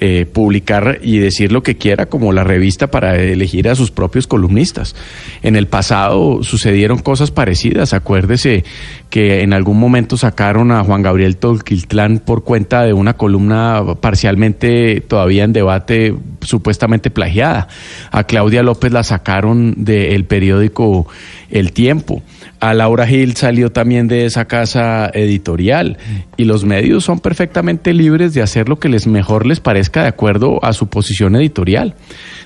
eh, 0.00 0.26
publicar 0.32 1.00
y 1.02 1.18
decir 1.18 1.50
lo 1.50 1.62
que 1.62 1.76
quiera 1.76 2.06
como 2.06 2.32
la 2.32 2.44
revista 2.44 2.88
para 2.88 3.16
elegir 3.16 3.68
a 3.68 3.74
sus 3.74 3.90
propios 3.90 4.26
columnistas. 4.26 4.94
En 5.42 5.56
el 5.56 5.66
pasado 5.66 6.42
sucedieron 6.42 6.98
cosas 6.98 7.30
parecidas. 7.30 7.92
Acuérdese 7.94 8.64
que 9.10 9.42
en 9.42 9.52
algún 9.52 9.80
momento 9.80 10.16
sacaron 10.16 10.70
a 10.70 10.84
Juan 10.84 11.02
Gabriel 11.02 11.36
Tolquiltlán 11.36 12.20
por 12.20 12.44
cuenta 12.44 12.82
de 12.82 12.92
una 12.92 13.14
columna 13.14 13.82
parcialmente 14.00 15.00
todavía 15.00 15.44
en 15.44 15.52
debate 15.52 16.14
supuestamente 16.42 17.10
plagiada. 17.10 17.68
A 18.10 18.24
Claudia 18.24 18.62
López 18.62 18.92
la 18.92 19.02
sacaron 19.02 19.74
del 19.84 20.24
periódico 20.26 21.08
El 21.50 21.72
Tiempo 21.72 22.22
a 22.60 22.74
Laura 22.74 23.06
Gil 23.06 23.36
salió 23.36 23.70
también 23.70 24.08
de 24.08 24.24
esa 24.24 24.46
casa 24.46 25.10
editorial 25.14 25.96
y 26.36 26.44
los 26.44 26.64
medios 26.64 27.04
son 27.04 27.20
perfectamente 27.20 27.94
libres 27.94 28.34
de 28.34 28.42
hacer 28.42 28.68
lo 28.68 28.78
que 28.78 28.88
les 28.88 29.06
mejor 29.06 29.46
les 29.46 29.60
parezca 29.60 30.02
de 30.02 30.08
acuerdo 30.08 30.64
a 30.64 30.72
su 30.72 30.88
posición 30.88 31.36
editorial. 31.36 31.94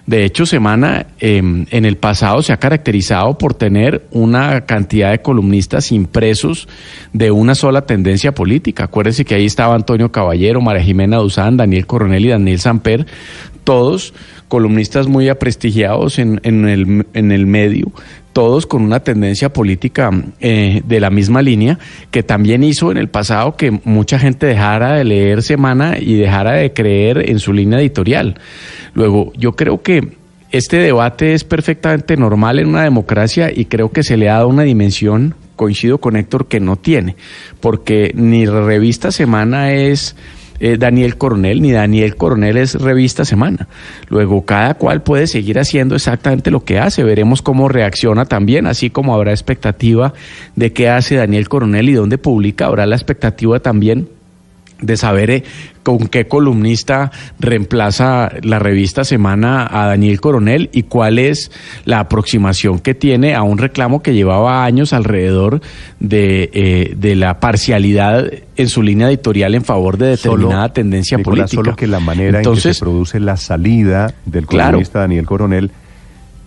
De 0.06 0.24
hecho, 0.24 0.46
Semana 0.46 1.06
em, 1.20 1.66
en 1.70 1.84
el 1.84 1.96
pasado 1.96 2.42
se 2.42 2.52
ha 2.52 2.56
caracterizado 2.56 3.38
por 3.38 3.54
tener 3.54 4.04
una 4.10 4.62
cantidad 4.62 5.12
de 5.12 5.22
columnistas 5.22 5.92
impresos 5.92 6.68
de 7.12 7.30
una 7.30 7.54
sola 7.54 7.82
tendencia 7.86 8.34
política. 8.34 8.84
Acuérdense 8.84 9.24
que 9.24 9.36
ahí 9.36 9.46
estaba 9.46 9.74
Antonio 9.74 10.10
Caballero, 10.10 10.60
María 10.60 10.82
Jimena 10.82 11.18
Duzán, 11.18 11.56
Daniel 11.56 11.86
Coronel 11.86 12.26
y 12.26 12.28
Daniel 12.28 12.58
Samper, 12.58 13.06
todos 13.64 14.12
columnistas 14.48 15.06
muy 15.06 15.28
aprestigiados 15.28 16.18
en, 16.18 16.40
el 16.44 17.46
medio, 17.46 17.92
todos 18.32 18.66
con 18.66 18.82
una 18.82 19.00
tendencia 19.00 19.52
política 19.52 20.10
eh, 20.40 20.82
de 20.84 21.00
la 21.00 21.10
misma 21.10 21.42
línea, 21.42 21.78
que 22.10 22.22
también 22.22 22.64
hizo 22.64 22.90
en 22.90 22.96
el 22.96 23.08
pasado 23.08 23.56
que 23.56 23.70
mucha 23.84 24.18
gente 24.18 24.46
dejara 24.46 24.94
de 24.94 25.04
leer 25.04 25.42
Semana 25.42 25.96
y 25.98 26.14
dejara 26.14 26.52
de 26.52 26.72
creer 26.72 27.30
en 27.30 27.38
su 27.38 27.52
línea 27.52 27.80
editorial. 27.80 28.38
Luego, 28.94 29.32
yo 29.36 29.52
creo 29.52 29.82
que 29.82 30.16
este 30.50 30.76
debate 30.78 31.32
es 31.32 31.44
perfectamente 31.44 32.16
normal 32.16 32.58
en 32.58 32.68
una 32.68 32.82
democracia 32.82 33.50
y 33.54 33.64
creo 33.64 33.90
que 33.90 34.02
se 34.02 34.16
le 34.16 34.28
ha 34.28 34.34
dado 34.34 34.48
una 34.48 34.64
dimensión, 34.64 35.34
coincido 35.56 35.98
con 35.98 36.16
Héctor, 36.16 36.46
que 36.46 36.60
no 36.60 36.76
tiene, 36.76 37.16
porque 37.60 38.12
ni 38.14 38.46
revista 38.46 39.12
Semana 39.12 39.72
es 39.72 40.14
eh, 40.62 40.76
Daniel 40.78 41.16
Coronel, 41.16 41.60
ni 41.60 41.72
Daniel 41.72 42.14
Coronel 42.14 42.56
es 42.56 42.74
revista 42.74 43.24
semana. 43.24 43.66
Luego, 44.08 44.44
cada 44.46 44.74
cual 44.74 45.02
puede 45.02 45.26
seguir 45.26 45.58
haciendo 45.58 45.96
exactamente 45.96 46.52
lo 46.52 46.64
que 46.64 46.78
hace. 46.78 47.02
Veremos 47.02 47.42
cómo 47.42 47.68
reacciona 47.68 48.26
también, 48.26 48.68
así 48.68 48.88
como 48.88 49.12
habrá 49.12 49.32
expectativa 49.32 50.14
de 50.54 50.72
qué 50.72 50.88
hace 50.88 51.16
Daniel 51.16 51.48
Coronel 51.48 51.88
y 51.88 51.94
dónde 51.94 52.16
publica. 52.16 52.66
Habrá 52.66 52.86
la 52.86 52.94
expectativa 52.94 53.58
también 53.58 54.08
de 54.82 54.96
saber 54.96 55.30
eh, 55.30 55.44
con 55.82 56.08
qué 56.08 56.26
columnista 56.26 57.10
reemplaza 57.38 58.30
la 58.42 58.58
revista 58.58 59.04
Semana 59.04 59.66
a 59.70 59.86
Daniel 59.86 60.20
Coronel 60.20 60.68
y 60.72 60.84
cuál 60.84 61.18
es 61.18 61.50
la 61.84 62.00
aproximación 62.00 62.78
que 62.78 62.94
tiene 62.94 63.34
a 63.34 63.42
un 63.42 63.58
reclamo 63.58 64.02
que 64.02 64.14
llevaba 64.14 64.64
años 64.64 64.92
alrededor 64.92 65.60
de, 65.98 66.50
eh, 66.52 66.94
de 66.96 67.16
la 67.16 67.40
parcialidad 67.40 68.30
en 68.56 68.68
su 68.68 68.82
línea 68.82 69.08
editorial 69.08 69.54
en 69.54 69.64
favor 69.64 69.96
de 69.96 70.08
determinada 70.08 70.72
tendencia 70.72 71.18
política. 71.18 71.62
Solo 71.62 71.76
que 71.76 71.86
la 71.86 72.00
manera 72.00 72.42
en 72.42 72.54
que 72.54 72.60
se 72.60 72.74
produce 72.74 73.18
la 73.18 73.36
salida 73.36 74.12
del 74.26 74.46
columnista 74.46 75.00
Daniel 75.00 75.26
Coronel 75.26 75.70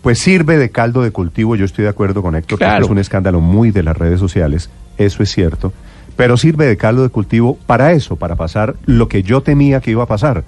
pues 0.02 0.20
sirve 0.20 0.60
de 0.60 0.70
caldo 0.70 1.02
de 1.02 1.10
cultivo. 1.10 1.56
Yo 1.56 1.66
estoy 1.66 1.84
de 1.84 1.90
acuerdo 1.90 2.22
con 2.22 2.36
Héctor, 2.36 2.60
que 2.60 2.78
es 2.80 2.88
un 2.88 3.00
escándalo 3.00 3.42
muy 3.42 3.72
de 3.72 3.82
las 3.82 3.98
redes 3.98 4.20
sociales, 4.20 4.70
eso 5.00 5.24
es 5.24 5.32
cierto 5.32 5.74
pero 6.16 6.38
sirve 6.38 6.66
de 6.66 6.78
caldo 6.78 7.04
de 7.04 7.10
cultivo 7.10 7.58
para 7.66 7.92
eso, 7.92 8.16
para 8.16 8.36
pasar 8.36 8.76
lo 8.86 9.08
que 9.08 9.24
yo 9.24 9.42
temía 9.42 9.82
que 9.82 9.92
iba 9.92 10.04
a 10.04 10.08
pasar, 10.08 10.44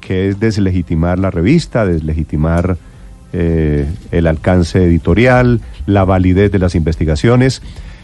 que 0.00 0.28
es 0.28 0.38
deslegitimar 0.38 1.18
la 1.18 1.30
revista, 1.30 1.84
deslegitimar 1.84 2.76
eh, 3.32 3.86
el 4.12 4.26
alcance 4.26 4.84
editorial, 4.84 5.60
la 5.86 6.04
validez 6.04 6.52
de 6.52 6.58
las 6.58 6.74
investigaciones. 6.74 7.62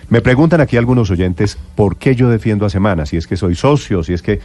Me 0.09 0.22
preguntan 0.22 0.61
aquí 0.61 0.76
algunos 0.76 1.11
oyentes 1.11 1.57
por 1.76 1.96
qué 1.96 2.16
yo 2.16 2.29
defiendo 2.29 2.66
a 2.66 2.70
Semana, 2.70 3.07
si 3.07 3.16
es 3.16 3.26
que 3.26 3.37
soy 3.37 3.55
socio, 3.55 4.03
si 4.03 4.12
es 4.12 4.22
que... 4.22 4.40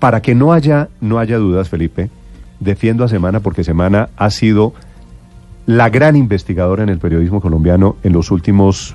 Para 0.00 0.20
que 0.20 0.34
no 0.34 0.52
haya, 0.52 0.88
no 1.00 1.18
haya 1.18 1.38
dudas, 1.38 1.70
Felipe, 1.70 2.10
defiendo 2.60 3.04
a 3.04 3.08
Semana 3.08 3.40
porque 3.40 3.64
Semana 3.64 4.10
ha 4.16 4.30
sido 4.30 4.74
la 5.64 5.88
gran 5.88 6.16
investigadora 6.16 6.82
en 6.82 6.90
el 6.90 6.98
periodismo 6.98 7.40
colombiano 7.40 7.96
en 8.02 8.12
los 8.12 8.30
últimos 8.30 8.94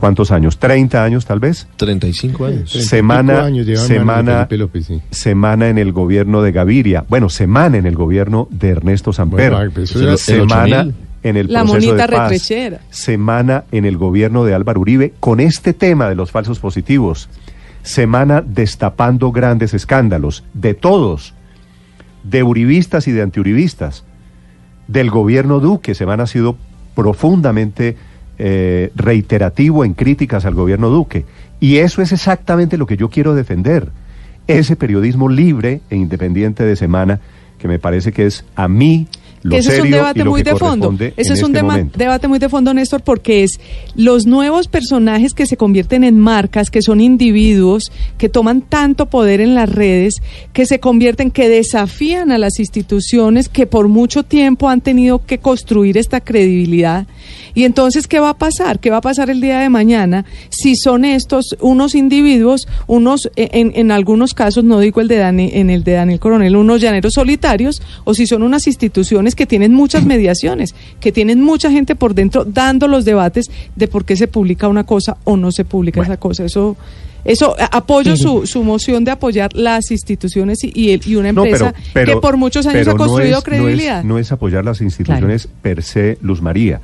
¿Cuántos 0.00 0.30
años? 0.30 0.58
¿30 0.58 0.94
años 0.94 1.26
tal 1.26 1.40
vez? 1.40 1.68
35 1.76 2.44
años. 2.46 2.70
Semana, 2.70 3.50
semana, 3.76 4.48
semana 5.10 5.68
en 5.68 5.76
el 5.76 5.92
gobierno 5.92 6.40
de 6.40 6.52
Gaviria. 6.52 7.04
Bueno, 7.06 7.28
semana 7.28 7.76
en 7.76 7.84
el 7.84 7.94
gobierno 7.96 8.48
de 8.50 8.70
Ernesto 8.70 9.12
Samper. 9.12 9.70
Pues 9.74 9.90
semana 10.20 10.88
en 11.22 11.36
el 11.36 11.52
La 11.52 11.64
proceso 11.64 11.94
de 11.94 12.06
paz. 12.08 12.80
Semana 12.88 13.64
en 13.72 13.84
el 13.84 13.98
gobierno 13.98 14.44
de 14.44 14.54
Álvaro 14.54 14.80
Uribe 14.80 15.12
con 15.20 15.38
este 15.38 15.74
tema 15.74 16.08
de 16.08 16.14
los 16.14 16.30
falsos 16.30 16.60
positivos. 16.60 17.28
Semana 17.82 18.42
destapando 18.44 19.32
grandes 19.32 19.74
escándalos 19.74 20.44
de 20.54 20.72
todos, 20.72 21.34
de 22.24 22.42
uribistas 22.42 23.06
y 23.06 23.12
de 23.12 23.20
antiuribistas. 23.20 24.04
Del 24.88 25.10
gobierno 25.10 25.60
Duque, 25.60 25.94
Semana 25.94 26.22
ha 26.22 26.26
sido 26.26 26.56
profundamente 26.94 27.96
eh, 28.42 28.90
reiterativo 28.94 29.84
en 29.84 29.92
críticas 29.92 30.46
al 30.46 30.54
gobierno 30.54 30.88
Duque. 30.88 31.26
Y 31.60 31.76
eso 31.76 32.00
es 32.00 32.10
exactamente 32.10 32.78
lo 32.78 32.86
que 32.86 32.96
yo 32.96 33.10
quiero 33.10 33.34
defender. 33.34 33.90
Ese 34.46 34.76
periodismo 34.76 35.28
libre 35.28 35.82
e 35.90 35.96
independiente 35.96 36.64
de 36.64 36.74
semana, 36.74 37.20
que 37.58 37.68
me 37.68 37.78
parece 37.78 38.12
que 38.12 38.24
es 38.24 38.46
a 38.56 38.66
mí 38.66 39.08
ese 39.44 39.76
es 39.76 39.80
un 39.80 39.90
debate 39.90 40.24
muy 40.24 40.42
de 40.42 40.54
fondo. 40.56 40.94
Ese 41.16 41.32
es 41.32 41.42
un 41.42 41.56
este 41.56 41.98
debate 41.98 42.28
muy 42.28 42.38
de 42.38 42.48
fondo, 42.48 42.74
Néstor, 42.74 43.02
porque 43.02 43.42
es 43.42 43.60
los 43.94 44.26
nuevos 44.26 44.68
personajes 44.68 45.34
que 45.34 45.46
se 45.46 45.56
convierten 45.56 46.04
en 46.04 46.18
marcas, 46.18 46.70
que 46.70 46.82
son 46.82 47.00
individuos, 47.00 47.90
que 48.18 48.28
toman 48.28 48.60
tanto 48.60 49.06
poder 49.06 49.40
en 49.40 49.54
las 49.54 49.68
redes, 49.68 50.16
que 50.52 50.66
se 50.66 50.80
convierten, 50.80 51.30
que 51.30 51.48
desafían 51.48 52.32
a 52.32 52.38
las 52.38 52.58
instituciones 52.58 53.48
que 53.48 53.66
por 53.66 53.88
mucho 53.88 54.22
tiempo 54.22 54.68
han 54.68 54.80
tenido 54.80 55.24
que 55.24 55.38
construir 55.38 55.96
esta 55.96 56.20
credibilidad. 56.20 57.06
Y 57.54 57.64
entonces, 57.64 58.06
¿qué 58.06 58.20
va 58.20 58.30
a 58.30 58.38
pasar? 58.38 58.78
¿Qué 58.78 58.90
va 58.90 58.98
a 58.98 59.02
pasar 59.02 59.30
el 59.30 59.40
día 59.40 59.60
de 59.60 59.68
mañana 59.68 60.24
si 60.50 60.76
son 60.76 61.04
estos 61.04 61.56
unos 61.60 61.94
individuos, 61.94 62.68
unos, 62.86 63.30
en, 63.36 63.72
en 63.74 63.90
algunos 63.90 64.34
casos, 64.34 64.64
no 64.64 64.78
digo 64.80 65.00
el 65.00 65.08
de 65.08 65.16
Dani, 65.16 65.50
en 65.54 65.70
el 65.70 65.82
de 65.82 65.92
Daniel 65.92 66.20
Coronel, 66.20 66.56
unos 66.56 66.80
llaneros 66.80 67.14
solitarios, 67.14 67.82
o 68.04 68.14
si 68.14 68.26
son 68.26 68.42
unas 68.42 68.66
instituciones 68.66 69.29
que 69.34 69.46
tienen 69.46 69.72
muchas 69.72 70.04
mediaciones, 70.04 70.74
que 71.00 71.12
tienen 71.12 71.40
mucha 71.40 71.70
gente 71.70 71.94
por 71.94 72.14
dentro 72.14 72.44
dando 72.44 72.88
los 72.88 73.04
debates 73.04 73.50
de 73.76 73.88
por 73.88 74.04
qué 74.04 74.16
se 74.16 74.28
publica 74.28 74.68
una 74.68 74.84
cosa 74.84 75.16
o 75.24 75.36
no 75.36 75.52
se 75.52 75.64
publica 75.64 76.02
esa 76.02 76.16
cosa. 76.16 76.44
Eso 76.44 76.76
eso 77.24 77.54
apoyo 77.70 78.16
su, 78.16 78.46
su 78.46 78.64
moción 78.64 79.04
de 79.04 79.10
apoyar 79.10 79.54
las 79.54 79.90
instituciones 79.90 80.64
y, 80.64 80.72
y, 80.74 81.16
una 81.16 81.28
empresa 81.30 81.74
que 81.92 82.16
por 82.16 82.36
muchos 82.36 82.66
años 82.66 82.88
ha 82.88 82.94
construido 82.94 83.42
credibilidad. 83.42 84.02
No 84.04 84.18
es, 84.18 84.32
apoyar 84.32 84.64
las 84.64 84.80
instituciones 84.80 85.48
per 85.60 85.82
se, 85.82 86.18
Luz 86.22 86.40
María. 86.40 86.80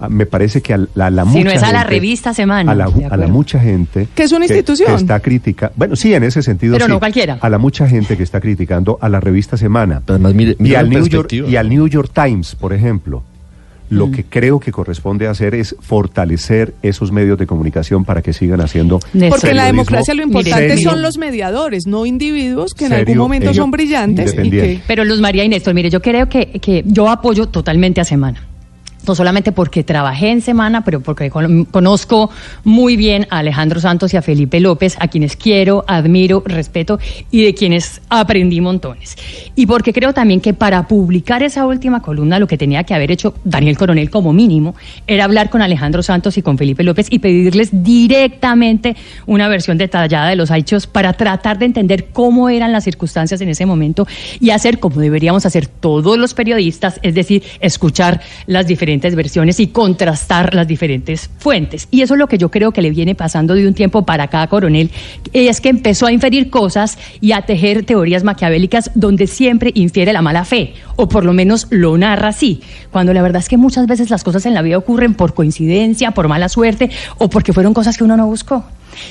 Ah, 0.00 0.08
me 0.08 0.26
parece 0.26 0.60
que 0.60 0.74
a 0.74 0.86
la, 0.94 1.10
la 1.10 1.24
mucha 1.24 1.44
no 1.44 1.50
es 1.50 1.62
a 1.62 1.72
la 1.72 1.82
revista 1.82 2.32
Semana. 2.32 2.70
A 2.70 2.74
la, 2.74 2.84
a 2.84 3.16
la 3.16 3.26
mucha 3.26 3.58
gente. 3.58 4.08
Que 4.14 4.22
es 4.24 4.32
una 4.32 4.44
institución. 4.44 4.90
Que 4.90 4.96
está 4.96 5.18
crítica. 5.20 5.72
Bueno, 5.74 5.96
sí, 5.96 6.14
en 6.14 6.22
ese 6.22 6.42
sentido. 6.42 6.74
Pero 6.74 6.86
no 6.86 7.00
cualquiera. 7.00 7.38
A 7.40 7.48
la 7.48 7.58
mucha 7.58 7.88
gente 7.88 8.16
que 8.16 8.22
está 8.22 8.40
criticando 8.40 8.98
a 9.00 9.08
la 9.08 9.20
revista 9.20 9.56
Semana. 9.56 10.02
y, 10.60 10.74
al 10.74 10.88
New 10.88 11.06
York, 11.08 11.32
y 11.32 11.56
al 11.56 11.68
New 11.68 11.88
York 11.88 12.10
Times, 12.14 12.54
por 12.54 12.72
ejemplo. 12.72 13.22
Lo 13.90 14.08
mm. 14.08 14.12
que 14.12 14.24
creo 14.24 14.60
que 14.60 14.70
corresponde 14.70 15.26
hacer 15.26 15.54
es 15.54 15.74
fortalecer 15.80 16.74
esos 16.82 17.10
medios 17.10 17.38
de 17.38 17.46
comunicación 17.46 18.04
para 18.04 18.20
que 18.20 18.34
sigan 18.34 18.60
haciendo. 18.60 19.00
Porque 19.30 19.50
en 19.50 19.56
la 19.56 19.64
democracia 19.64 20.12
lo 20.12 20.22
importante 20.22 20.76
son 20.76 21.00
los 21.00 21.16
mediadores, 21.16 21.86
no 21.86 22.04
individuos 22.04 22.74
que 22.74 22.84
en 22.84 22.92
algún 22.92 23.16
momento 23.16 23.52
son 23.54 23.70
brillantes. 23.70 24.36
Pero 24.86 25.04
Luz 25.04 25.20
María 25.20 25.42
y 25.42 25.48
Néstor, 25.48 25.74
mire, 25.74 25.88
yo 25.90 26.02
creo 26.02 26.28
que, 26.28 26.60
que 26.60 26.84
yo 26.86 27.08
apoyo 27.08 27.48
totalmente 27.48 28.02
a 28.02 28.04
Semana 28.04 28.47
no 29.08 29.14
solamente 29.14 29.52
porque 29.52 29.82
trabajé 29.82 30.30
en 30.30 30.42
semana, 30.42 30.84
pero 30.84 31.00
porque 31.00 31.30
conozco 31.30 32.30
muy 32.62 32.96
bien 32.96 33.26
a 33.30 33.38
Alejandro 33.38 33.80
Santos 33.80 34.12
y 34.12 34.16
a 34.16 34.22
Felipe 34.22 34.60
López, 34.60 34.96
a 35.00 35.08
quienes 35.08 35.34
quiero, 35.34 35.84
admiro, 35.88 36.42
respeto 36.44 36.98
y 37.30 37.42
de 37.42 37.54
quienes 37.54 38.02
aprendí 38.10 38.60
montones. 38.60 39.16
Y 39.56 39.66
porque 39.66 39.92
creo 39.92 40.12
también 40.12 40.40
que 40.40 40.52
para 40.52 40.86
publicar 40.86 41.42
esa 41.42 41.66
última 41.66 42.02
columna 42.02 42.38
lo 42.38 42.46
que 42.46 42.58
tenía 42.58 42.84
que 42.84 42.94
haber 42.94 43.10
hecho 43.10 43.34
Daniel 43.44 43.78
Coronel 43.78 44.10
como 44.10 44.32
mínimo 44.32 44.74
era 45.06 45.24
hablar 45.24 45.48
con 45.48 45.62
Alejandro 45.62 46.02
Santos 46.02 46.36
y 46.36 46.42
con 46.42 46.58
Felipe 46.58 46.84
López 46.84 47.06
y 47.10 47.18
pedirles 47.18 47.70
directamente 47.72 48.94
una 49.26 49.48
versión 49.48 49.78
detallada 49.78 50.28
de 50.28 50.36
los 50.36 50.50
hechos 50.50 50.86
para 50.86 51.14
tratar 51.14 51.58
de 51.58 51.64
entender 51.64 52.08
cómo 52.12 52.50
eran 52.50 52.72
las 52.72 52.84
circunstancias 52.84 53.40
en 53.40 53.48
ese 53.48 53.64
momento 53.64 54.06
y 54.38 54.50
hacer 54.50 54.78
como 54.78 55.00
deberíamos 55.00 55.46
hacer 55.46 55.66
todos 55.66 56.18
los 56.18 56.34
periodistas, 56.34 57.00
es 57.02 57.14
decir, 57.14 57.42
escuchar 57.60 58.20
las 58.46 58.66
diferentes 58.66 58.97
versiones 59.00 59.60
y 59.60 59.68
contrastar 59.68 60.54
las 60.54 60.66
diferentes 60.66 61.30
fuentes. 61.38 61.88
Y 61.90 62.02
eso 62.02 62.14
es 62.14 62.18
lo 62.18 62.26
que 62.26 62.38
yo 62.38 62.50
creo 62.50 62.72
que 62.72 62.82
le 62.82 62.90
viene 62.90 63.14
pasando 63.14 63.54
de 63.54 63.66
un 63.66 63.74
tiempo 63.74 64.04
para 64.04 64.24
acá 64.24 64.42
a 64.42 64.46
Coronel, 64.48 64.90
es 65.32 65.60
que 65.60 65.68
empezó 65.68 66.06
a 66.06 66.12
inferir 66.12 66.50
cosas 66.50 66.98
y 67.20 67.32
a 67.32 67.42
tejer 67.42 67.84
teorías 67.84 68.24
maquiavélicas 68.24 68.90
donde 68.94 69.26
siempre 69.26 69.72
infiere 69.74 70.12
la 70.12 70.22
mala 70.22 70.44
fe, 70.44 70.74
o 70.96 71.08
por 71.08 71.24
lo 71.24 71.32
menos 71.32 71.66
lo 71.70 71.96
narra 71.96 72.28
así, 72.28 72.60
cuando 72.90 73.12
la 73.12 73.22
verdad 73.22 73.40
es 73.40 73.48
que 73.48 73.56
muchas 73.56 73.86
veces 73.86 74.10
las 74.10 74.24
cosas 74.24 74.46
en 74.46 74.54
la 74.54 74.62
vida 74.62 74.78
ocurren 74.78 75.14
por 75.14 75.34
coincidencia, 75.34 76.12
por 76.12 76.28
mala 76.28 76.48
suerte, 76.48 76.90
o 77.18 77.28
porque 77.28 77.52
fueron 77.52 77.74
cosas 77.74 77.96
que 77.96 78.04
uno 78.04 78.16
no 78.16 78.26
buscó. 78.26 78.64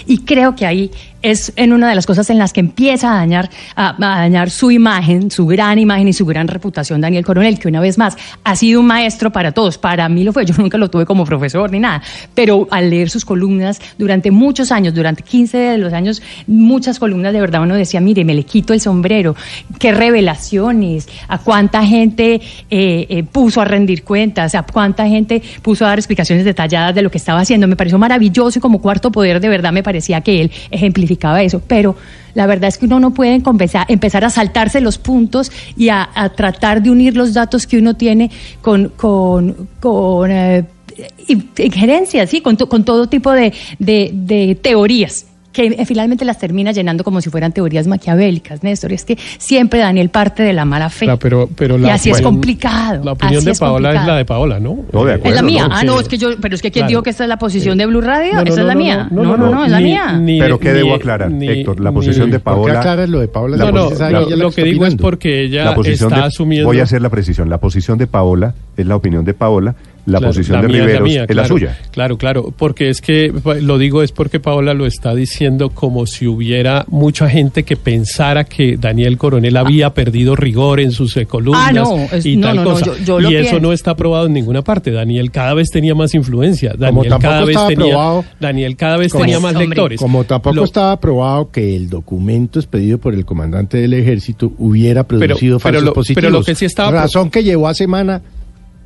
Y 0.06 0.20
creo 0.20 0.56
que 0.56 0.66
ahí 0.66 0.92
es 1.22 1.52
en 1.56 1.74
una 1.74 1.90
de 1.90 1.96
las 1.96 2.06
cosas 2.06 2.30
en 2.30 2.38
las 2.38 2.54
que 2.54 2.60
empieza 2.60 3.12
a 3.12 3.16
dañar, 3.18 3.50
a, 3.76 3.96
dañar 3.98 4.50
su 4.50 4.72
imagen, 4.72 5.32
su 5.32 5.46
gran 5.46 5.80
imagen 5.80 6.08
y 6.08 6.14
su 6.14 6.26
gran 6.26 6.48
reputación 6.48 7.02
Daniel 7.02 7.26
Coronel, 7.26 7.60
que 7.60 7.68
una 7.68 7.80
vez 7.80 7.98
más 7.98 8.18
ha 8.44 8.56
sido 8.56 8.80
un 8.80 8.88
maestro 8.88 9.32
para 9.32 9.52
todos. 9.52 9.78
Para 9.78 10.08
mí 10.10 10.24
lo 10.24 10.32
fue, 10.32 10.46
yo 10.46 10.54
nunca 10.58 10.78
lo 10.78 10.90
tuve 10.90 11.06
como 11.06 11.26
profesor 11.26 11.72
ni 11.72 11.80
nada, 11.80 12.02
pero 12.34 12.68
al 12.72 12.90
leer 12.90 13.10
sus 13.10 13.26
columnas 13.26 13.82
durante 13.98 14.32
muchos 14.32 14.72
años, 14.72 14.94
durante 14.94 15.24
15 15.24 15.58
de 15.58 15.78
los 15.78 15.94
años, 15.94 16.22
muchas 16.46 17.00
columnas 17.00 17.34
de 17.34 17.42
verdad 17.42 17.62
uno 17.62 17.76
decía, 17.76 18.00
mire, 18.00 18.24
me 18.24 18.34
le 18.34 18.44
quito 18.44 18.74
el 18.74 18.82
sombrero, 18.82 19.36
qué 19.80 19.92
revelaciones, 19.92 21.10
a 21.28 21.40
cuánta 21.40 21.86
gente 21.86 22.36
eh, 22.70 23.08
eh, 23.10 23.24
puso 23.24 23.62
a 23.62 23.66
rendir 23.66 24.04
cuentas, 24.04 24.56
a 24.56 24.64
cuánta 24.64 25.08
gente 25.08 25.42
puso 25.62 25.86
a 25.86 25.90
dar 25.90 26.00
explicaciones 26.00 26.46
detalladas 26.46 26.94
de 26.94 27.02
lo 27.02 27.10
que 27.10 27.18
estaba 27.18 27.40
haciendo. 27.40 27.68
Me 27.68 27.76
pareció 27.76 27.98
maravilloso 27.98 28.60
y 28.60 28.62
como 28.62 28.82
cuarto 28.82 29.12
poder 29.12 29.40
de 29.40 29.50
verdad 29.50 29.74
me 29.78 29.84
parecía 29.84 30.22
que 30.22 30.42
él 30.42 30.52
ejemplificaba 30.72 31.42
eso, 31.44 31.62
pero 31.66 31.96
la 32.34 32.46
verdad 32.46 32.68
es 32.68 32.78
que 32.78 32.86
uno 32.86 33.00
no 33.00 33.14
puede 33.14 33.42
empezar 33.88 34.26
a 34.26 34.30
saltarse 34.30 34.82
los 34.82 34.98
puntos 34.98 35.52
y 35.76 35.90
a, 35.90 36.10
tratar 36.36 36.82
de 36.82 36.90
unir 36.92 37.16
los 37.16 37.34
datos 37.34 37.66
que 37.68 37.78
uno 37.78 37.96
tiene 37.96 38.30
con, 38.62 38.90
con, 38.90 39.70
con 39.80 40.32
eh, 40.32 40.66
injerencias, 41.58 42.30
¿sí? 42.30 42.42
con, 42.42 42.56
con 42.56 42.84
todo 42.86 43.08
tipo 43.08 43.32
de, 43.32 43.54
de 43.80 44.58
teorías 44.62 45.26
que 45.58 45.86
finalmente 45.86 46.24
las 46.24 46.38
termina 46.38 46.72
llenando 46.72 47.04
como 47.04 47.20
si 47.20 47.32
fueran 47.32 47.52
teorías 47.52 47.88
maquiavélicas, 47.88 48.62
Néstor. 48.62 48.94
Es 48.94 49.06
que 49.06 49.18
siempre 49.40 49.80
Daniel 49.80 50.10
parte 50.10 50.44
de 50.44 50.54
la 50.54 50.66
mala 50.66 50.92
fe. 50.92 51.08
pero, 51.20 51.50
pero 51.56 51.80
y 51.80 51.90
así 51.90 52.12
es 52.12 52.22
complicado. 52.22 53.04
La 53.04 53.14
opinión 53.14 53.44
de 53.44 53.56
Paola 53.56 53.94
es 53.94 54.06
la 54.06 54.18
de 54.18 54.26
Paola, 54.26 54.60
¿no? 54.60 54.86
es 55.24 55.34
la 55.34 55.42
mía. 55.42 55.68
ah, 55.72 55.84
no, 55.84 56.00
es 56.00 56.08
que 56.08 56.20
yo, 56.20 56.30
pero 56.40 56.54
es 56.54 56.62
que 56.62 56.70
¿quién 56.70 56.86
dijo 56.86 57.02
que 57.02 57.10
esta 57.10 57.24
es 57.24 57.30
la 57.30 57.40
posición 57.40 57.78
de 57.78 57.88
Blue 57.88 58.02
Radio? 58.02 58.40
esa 58.40 58.62
es 58.62 58.68
la 58.68 58.76
mía. 58.76 59.08
No, 59.10 59.24
no, 59.24 59.38
no, 59.38 59.66
es 59.66 59.72
la 59.72 59.80
mía. 59.80 60.22
pero 60.40 60.60
¿qué 60.60 60.74
debo 60.74 60.94
aclarar, 60.94 61.32
Héctor? 61.32 61.80
La 61.80 61.92
posición 61.92 62.30
de 62.30 62.40
Paola. 62.40 62.62
¿Por 62.62 62.78
aclaras 62.78 63.10
lo 63.10 63.20
de 63.20 63.28
Paola? 63.28 63.58
No, 63.58 63.72
no, 63.72 63.90
lo 64.36 64.52
que 64.52 64.64
digo 64.64 64.86
es 64.86 64.96
porque 64.96 65.44
ella 65.44 65.74
está 65.76 66.26
asumiendo. 66.26 66.68
Voy 66.68 66.80
a 66.80 66.84
hacer 66.84 67.02
la 67.02 67.10
precisión. 67.10 67.50
La 67.50 67.58
posición 67.58 67.98
de 67.98 68.06
Paola 68.06 68.54
es 68.76 68.86
la 68.86 68.96
opinión 68.96 69.26
de 69.26 69.34
Paola 69.34 69.76
la 70.08 70.22
posición 70.22 70.62
de 70.62 70.68
Riveros 70.70 71.10
es 71.10 71.36
la, 71.36 71.48
suya. 71.48 71.78
Claro, 71.92 72.18
claro, 72.18 72.54
porque 72.56 72.90
es 72.90 73.02
que 73.02 73.34
lo 73.62 73.78
digo 73.78 74.02
es 74.02 74.14
porque 74.14 74.40
Paola 74.40 74.74
lo 74.74 74.86
está 74.86 75.14
diciendo 75.14 75.70
como 75.72 76.06
si 76.06 76.26
hubiera 76.28 76.86
mucha 76.88 77.30
gente 77.30 77.64
que 77.64 77.76
pensara 77.76 78.46
que 78.46 78.78
Daniel 78.78 79.18
Coronel 79.18 79.58
había 79.58 79.94
perdido 79.94 80.38
rigor 80.38 80.80
en 80.80 80.92
sus 80.92 81.18
columnas 81.28 81.90
ah, 82.12 82.18
y 82.24 82.40
tal 82.40 82.64
cosa. 82.64 82.92
y 83.30 83.36
eso 83.36 83.60
no 83.60 83.74
está 83.74 83.96
probado 83.98 84.28
en 84.28 84.34
ninguna 84.34 84.62
parte. 84.62 84.92
Daniel 84.92 85.30
cada 85.30 85.54
vez 85.54 85.70
tenía 85.70 85.94
más 85.94 86.16
influencia. 86.16 86.74
Daniel 86.78 87.16
cada 87.20 87.44
vez 87.44 87.58
tenía 87.68 87.98
Daniel 88.40 88.78
cada 88.78 88.98
vez 88.98 89.12
tenía 89.12 89.42
más 89.42 89.56
lectores. 89.56 90.00
Como 90.00 90.24
tampoco 90.24 90.64
estaba 90.64 90.98
probado 91.02 91.52
que 91.52 91.76
el 91.76 91.90
documento 91.90 92.60
expedido 92.60 92.98
por 92.98 93.14
el 93.14 93.26
comandante 93.26 93.78
del 93.78 93.94
ejército 93.94 94.54
hubiera 94.58 95.06
producido 95.06 95.60
falsos 95.60 95.92
positivos. 95.92 96.22
Pero 96.22 96.40
lo 96.40 96.44
que 96.46 96.56
sí 96.56 96.64
estaba 96.64 96.92
razón 96.92 97.30
que 97.30 97.44
llevó 97.44 97.68
a 97.68 97.74
semana 97.74 98.22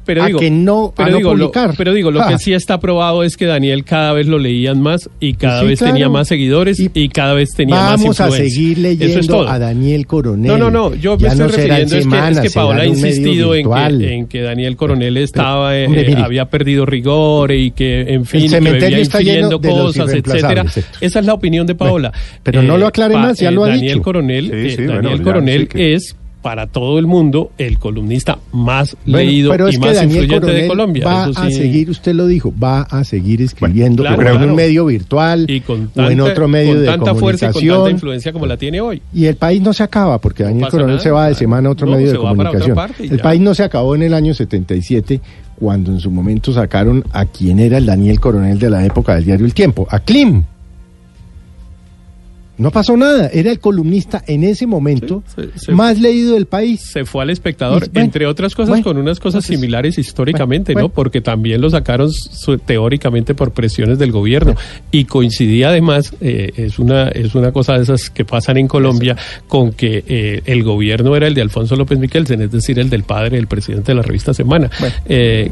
pero 0.06 0.26
digo, 0.26 0.40
que 0.40 0.50
no, 0.50 0.94
pero 0.96 1.18
digo, 1.18 1.32
publicar. 1.32 1.70
Lo, 1.70 1.76
pero 1.76 1.94
digo, 1.94 2.12
lo 2.12 2.26
que 2.28 2.38
sí 2.40 2.54
está 2.54 2.80
probado 2.80 3.24
es 3.24 3.38
que 3.38 3.46
Daniel 3.46 3.84
cada 3.84 4.14
vez 4.14 4.28
lo 4.28 4.40
leían 4.40 4.82
más 4.82 5.10
y 5.20 5.34
cada 5.34 5.64
vez 5.64 5.80
tenía 5.80 6.10
más 6.10 6.28
seguidores 6.28 6.80
y, 6.80 7.10
cada 7.10 7.34
vez 7.34 7.52
tenía 7.56 7.76
más 7.76 8.02
influencia. 8.02 8.26
Vamos 8.26 8.40
a 8.40 8.44
seguir 8.44 8.78
leyendo 8.78 9.48
a 9.48 9.60
Daniel 9.60 10.08
Coronel. 10.08 10.48
No, 10.48 10.58
no, 10.58 10.72
no, 10.72 10.96
yo 10.96 11.18
me 11.18 11.28
estoy 11.28 11.48
refiriendo 11.48 11.98
es, 11.98 12.08
que, 12.08 12.30
es 12.30 12.40
que 12.40 12.50
Paola 12.52 12.84
ha 12.84 12.86
insistido 12.86 13.56
en 13.56 13.70
que, 13.70 14.14
en 14.14 14.28
que, 14.28 14.42
Daniel 14.42 14.76
Coronel 14.76 15.18
estaba 15.18 15.78
eh, 15.78 16.16
había 16.18 16.50
perdido 16.50 16.86
rigor 16.86 17.52
y 17.52 17.72
que, 17.72 18.02
en 18.02 18.26
fin, 18.26 18.50
que 18.50 18.60
vivía 18.60 19.00
infiriendo 19.00 19.62
cosas, 19.62 20.14
etcétera. 20.14 20.66
Esa 21.00 21.20
es 21.20 21.26
la 21.26 21.34
opinión 21.34 21.68
de 21.68 21.76
Paola. 21.76 22.12
pero 22.44 22.62
no 22.62 22.78
lo 22.78 22.88
aclare 22.88 23.16
más, 23.16 23.40
ya 23.40 23.52
lo 23.52 23.64
ha 23.64 23.70
Daniel 23.70 23.94
dicho. 23.94 24.02
Coronel, 24.02 24.78
Daniel 24.88 25.22
Coronel 25.22 25.70
es 25.74 26.16
para 26.42 26.68
todo 26.68 27.00
el 27.00 27.08
mundo 27.08 27.52
el 27.58 27.78
columnista 27.78 28.40
más 28.52 28.98
leído 29.06 29.54
y 29.70 29.78
más 29.78 30.04
influyente 30.04 30.52
de 30.52 30.68
Colombia. 30.68 31.06
Va 31.06 31.24
a 31.26 31.52
seguir, 31.52 31.90
usted 31.90 32.14
lo 32.14 32.28
dijo, 32.28 32.54
va 32.62 32.82
a 32.82 33.04
seguir 33.04 33.42
escribiendo 33.42 34.06
en 34.06 34.50
un 34.50 34.56
medio 34.56 34.86
virtual 34.86 35.48
o 35.96 36.02
en 36.02 36.22
otro 36.22 36.48
medio 36.48 36.74
con 36.74 36.82
de 36.82 36.88
tanta 36.88 37.16
fuerza 37.16 37.50
y 37.50 37.54
con 37.54 37.68
tanta 37.68 37.92
influencia 37.92 38.34
como 38.34 38.46
la 38.46 38.58
tiene 38.58 38.82
hoy. 38.82 39.02
Y 39.14 39.26
el 39.26 39.36
país 39.36 39.62
no 39.62 39.74
se 39.74 39.84
acaba 39.84 40.20
porque 40.20 40.44
Daniel 40.44 40.70
Coronel 40.70 41.00
se 41.00 41.12
va 41.12 41.28
de 41.28 41.36
semana 41.36 41.70
a 41.70 41.72
otro 41.72 41.88
medio 41.88 42.12
de 42.12 42.18
comunicación. 42.18 42.78
el 43.00 43.20
país 43.20 43.42
no 43.42 43.54
se 43.54 43.64
acabó 43.64 43.96
en 43.96 44.04
el 44.04 44.14
año 44.14 44.34
77 44.34 45.22
cuando 45.60 45.92
en 45.92 46.00
su 46.00 46.10
momento 46.10 46.52
sacaron 46.52 47.04
a 47.12 47.26
quien 47.26 47.60
era 47.60 47.78
el 47.78 47.86
Daniel 47.86 48.20
Coronel 48.20 48.58
de 48.58 48.70
la 48.70 48.84
época 48.84 49.14
del 49.16 49.26
diario 49.26 49.46
El 49.46 49.54
Tiempo, 49.54 49.88
a 49.92 50.00
Klim. 50.00 50.44
No 52.62 52.69
pasó 52.69 52.95
nada, 52.95 53.28
era 53.34 53.52
el 53.52 53.60
columnista 53.60 54.24
en 54.28 54.43
ese 54.43 54.67
momento 54.67 55.24
más 55.71 56.00
leído 56.00 56.36
del 56.36 56.45
país. 56.45 56.91
Se 56.93 57.06
fue 57.06 57.24
al 57.24 57.32
espectador, 57.32 57.89
entre 57.95 58.28
otras 58.28 58.54
cosas, 58.54 58.82
con 58.82 58.97
unas 58.97 59.19
cosas 59.19 59.43
similares 59.45 59.97
históricamente, 59.97 60.76
¿no? 60.76 60.89
Porque 60.89 61.21
también 61.21 61.60
lo 61.60 61.71
sacaron 61.71 62.12
teóricamente 62.67 63.34
por 63.34 63.52
presiones 63.52 63.97
del 63.97 64.12
gobierno. 64.12 64.56
Y 64.91 65.06
coincidía 65.06 65.69
además, 65.69 66.13
eh, 66.21 66.52
es, 66.56 66.78
una, 66.78 67.08
es 67.08 67.34
una 67.34 67.52
cosa 67.52 67.74
de 67.74 67.82
esas 67.82 68.12
que 68.12 68.26
pasan 68.26 68.58
en 68.58 68.67
Colombia, 68.67 69.17
con 69.47 69.71
que 69.71 70.04
eh, 70.08 70.43
el 70.45 70.63
gobierno 70.63 71.15
era 71.15 71.26
el 71.26 71.34
de 71.34 71.41
Alfonso 71.41 71.76
López 71.76 71.97
Miquelsen, 71.97 72.43
es 72.43 72.52
decir, 72.52 72.78
el 72.78 72.91
del 72.91 73.04
padre 73.04 73.38
del 73.38 73.47
presidente 73.47 73.91
de 73.91 73.95
la 73.95 74.04
revista 74.04 74.36
Semana. 74.36 74.69
Eh, 75.06 75.52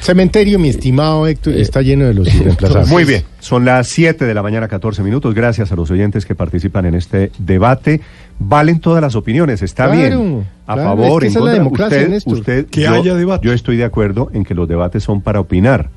cementerio, 0.00 0.58
mi 0.58 0.70
estimado 0.70 1.26
Héctor, 1.26 1.52
está 1.52 1.82
lleno 1.82 2.06
de 2.06 2.14
los 2.14 2.34
irreemplazables. 2.34 2.88
Muy 2.88 3.04
bien. 3.04 3.29
Son 3.40 3.64
las 3.64 3.88
7 3.88 4.26
de 4.26 4.34
la 4.34 4.42
mañana, 4.42 4.68
14 4.68 5.02
minutos. 5.02 5.34
Gracias 5.34 5.72
a 5.72 5.76
los 5.76 5.90
oyentes 5.90 6.26
que 6.26 6.34
participan 6.34 6.86
en 6.86 6.94
este 6.94 7.32
debate. 7.38 8.00
Valen 8.38 8.80
todas 8.80 9.02
las 9.02 9.16
opiniones, 9.16 9.62
está 9.62 9.88
bien. 9.88 10.46
A 10.66 10.76
favor, 10.76 11.24
en 11.24 11.34
contra. 11.34 11.86
usted, 11.86 12.22
usted 12.26 12.66
que 12.66 12.82
yo, 12.82 12.92
haya 12.92 13.14
debate. 13.14 13.46
Yo 13.46 13.52
estoy 13.52 13.76
de 13.76 13.84
acuerdo 13.84 14.30
en 14.34 14.44
que 14.44 14.54
los 14.54 14.68
debates 14.68 15.02
son 15.02 15.22
para 15.22 15.40
opinar. 15.40 15.88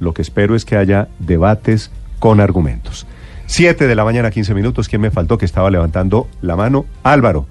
Lo 0.00 0.12
que 0.12 0.22
espero 0.22 0.56
es 0.56 0.64
que 0.64 0.76
haya 0.76 1.08
debates 1.20 1.92
con 2.18 2.40
argumentos. 2.40 3.06
7 3.46 3.86
de 3.86 3.94
la 3.94 4.04
mañana, 4.04 4.30
15 4.30 4.52
minutos. 4.52 4.88
¿Quién 4.88 5.02
me 5.02 5.12
faltó 5.12 5.38
que 5.38 5.44
estaba 5.44 5.70
levantando 5.70 6.26
la 6.40 6.56
mano? 6.56 6.86
Álvaro, 7.04 7.46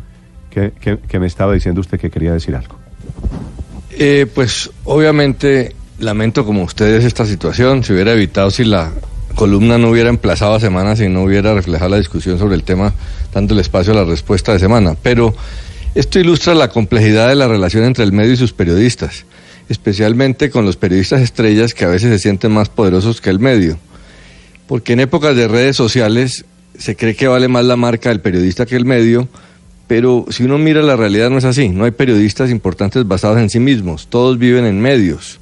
que, 0.49 0.73
que, 1.07 1.19
me 1.19 1.27
estaba 1.27 1.53
diciendo 1.53 1.79
usted 1.79 1.99
que 1.99 2.09
quería 2.09 2.33
decir 2.33 2.55
algo. 2.55 2.75
Eh, 3.91 4.27
pues 4.33 4.71
obviamente 4.83 5.75
lamento 5.99 6.45
como 6.45 6.63
ustedes 6.63 7.05
esta 7.05 7.25
situación. 7.25 7.83
Se 7.83 7.93
hubiera 7.93 8.11
evitado 8.11 8.49
si 8.51 8.65
la 8.65 8.91
columna 9.35 9.77
no 9.77 9.89
hubiera 9.89 10.09
emplazado 10.09 10.55
a 10.55 10.59
semana 10.59 10.95
si 10.95 11.09
no 11.09 11.23
hubiera 11.23 11.53
reflejado 11.53 11.91
la 11.91 11.97
discusión 11.97 12.39
sobre 12.39 12.55
el 12.55 12.63
tema, 12.63 12.93
dando 13.33 13.53
el 13.53 13.59
espacio 13.59 13.93
a 13.93 13.97
la 13.97 14.05
respuesta 14.05 14.53
de 14.53 14.59
semana. 14.59 14.95
Pero 15.01 15.35
esto 15.93 16.19
ilustra 16.19 16.55
la 16.55 16.69
complejidad 16.69 17.27
de 17.27 17.35
la 17.35 17.47
relación 17.47 17.83
entre 17.83 18.03
el 18.05 18.13
medio 18.13 18.31
y 18.31 18.37
sus 18.37 18.53
periodistas, 18.53 19.25
especialmente 19.67 20.49
con 20.49 20.65
los 20.65 20.77
periodistas 20.77 21.21
estrellas 21.21 21.73
que 21.73 21.83
a 21.83 21.89
veces 21.89 22.09
se 22.09 22.19
sienten 22.19 22.53
más 22.53 22.69
poderosos 22.69 23.19
que 23.19 23.29
el 23.29 23.39
medio. 23.39 23.77
Porque 24.67 24.93
en 24.93 25.01
épocas 25.01 25.35
de 25.35 25.49
redes 25.49 25.75
sociales 25.75 26.45
se 26.77 26.95
cree 26.95 27.15
que 27.15 27.27
vale 27.27 27.49
más 27.49 27.65
la 27.65 27.75
marca 27.75 28.07
del 28.07 28.21
periodista 28.21 28.65
que 28.65 28.77
el 28.77 28.85
medio, 28.85 29.27
pero 29.87 30.25
si 30.29 30.43
uno 30.43 30.57
mira 30.57 30.81
la 30.81 30.95
realidad 30.95 31.29
no 31.29 31.37
es 31.37 31.43
así. 31.43 31.67
No 31.67 31.83
hay 31.83 31.91
periodistas 31.91 32.49
importantes 32.49 33.05
basados 33.05 33.39
en 33.39 33.49
sí 33.49 33.59
mismos, 33.59 34.07
todos 34.07 34.37
viven 34.37 34.63
en 34.63 34.79
medios. 34.79 35.40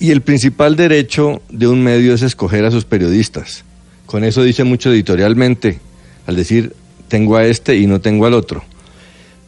Y 0.00 0.12
el 0.12 0.20
principal 0.20 0.76
derecho 0.76 1.42
de 1.50 1.66
un 1.66 1.82
medio 1.82 2.14
es 2.14 2.22
escoger 2.22 2.64
a 2.64 2.70
sus 2.70 2.84
periodistas. 2.84 3.64
Con 4.06 4.24
eso 4.24 4.42
dice 4.42 4.64
mucho 4.64 4.92
editorialmente, 4.92 5.80
al 6.26 6.36
decir 6.36 6.72
tengo 7.08 7.36
a 7.36 7.44
este 7.44 7.76
y 7.76 7.86
no 7.86 8.00
tengo 8.00 8.26
al 8.26 8.34
otro. 8.34 8.64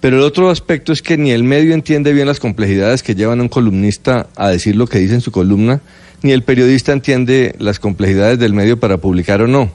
Pero 0.01 0.17
el 0.17 0.23
otro 0.23 0.51
aspecto 0.51 0.93
es 0.93 1.03
que 1.03 1.17
ni 1.17 1.31
el 1.31 1.45
medio 1.45 1.75
entiende 1.75 2.13
bien 2.13 2.27
las 2.27 2.41
complejidades 2.41 3.03
que 3.03 3.15
llevan 3.15 3.39
a 3.39 3.43
un 3.43 3.49
columnista 3.49 4.29
a 4.35 4.49
decir 4.49 4.75
lo 4.75 4.87
que 4.87 4.99
dice 4.99 5.15
en 5.15 5.21
su 5.21 5.31
columna, 5.31 5.83
ni 6.23 6.33
el 6.33 6.43
periodista 6.43 6.93
entiende 6.93 7.55
las 7.59 7.79
complejidades 7.79 8.39
del 8.39 8.55
medio 8.55 8.81
para 8.81 8.97
publicar 8.97 9.43
o 9.43 9.47
no. 9.47 9.71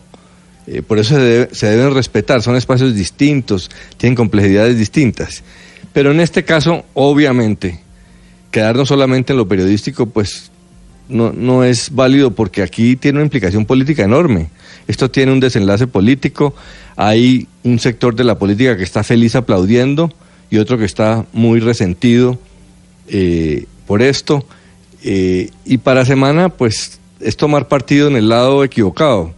Eh, 0.67 0.81
por 0.81 0.97
eso 0.97 1.15
se, 1.15 1.49
se 1.53 1.67
deben 1.67 1.93
respetar, 1.93 2.41
son 2.41 2.55
espacios 2.55 2.95
distintos, 2.95 3.69
tienen 3.97 4.15
complejidades 4.15 4.77
distintas. 4.77 5.43
Pero 5.93 6.11
en 6.11 6.19
este 6.19 6.43
caso, 6.43 6.83
obviamente, 6.95 7.79
quedarnos 8.51 8.88
solamente 8.89 9.33
en 9.33 9.38
lo 9.38 9.47
periodístico, 9.47 10.07
pues 10.07 10.51
no, 11.10 11.32
no 11.34 11.63
es 11.63 11.94
válido 11.94 12.32
porque 12.32 12.62
aquí 12.62 12.96
tiene 12.96 13.18
una 13.18 13.26
implicación 13.26 13.65
política 13.65 14.04
enorme. 14.04 14.50
Esto 14.88 15.10
tiene 15.10 15.32
un 15.32 15.39
desenlace 15.39 15.88
político, 15.88 16.56
hay 16.96 17.48
un 17.63 17.80
sector 17.80 18.15
de 18.15 18.24
la 18.24 18.38
política 18.38 18.78
que 18.78 18.84
está 18.84 19.04
feliz 19.04 19.36
aplaudiendo 19.36 20.12
y 20.50 20.58
otro 20.58 20.78
que 20.78 20.86
está 20.86 21.26
muy 21.34 21.60
resentido 21.60 22.38
eh, 23.08 23.65
por 23.88 24.02
esto. 24.02 24.46
Eh, 25.04 25.50
y 25.65 25.78
para 25.78 26.06
semana, 26.06 26.50
pues 26.50 27.00
es 27.20 27.38
tomar 27.38 27.68
partido 27.68 28.08
en 28.08 28.15
el 28.15 28.30
lado 28.30 28.63
equivocado, 28.63 29.34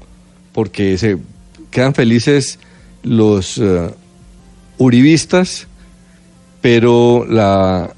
porque 0.53 0.97
se 0.97 1.17
quedan 1.71 1.93
felices 1.93 2.59
los 3.03 3.57
uh, 3.57 3.91
uribistas, 4.77 5.67
pero 6.61 7.25
la, 7.29 7.93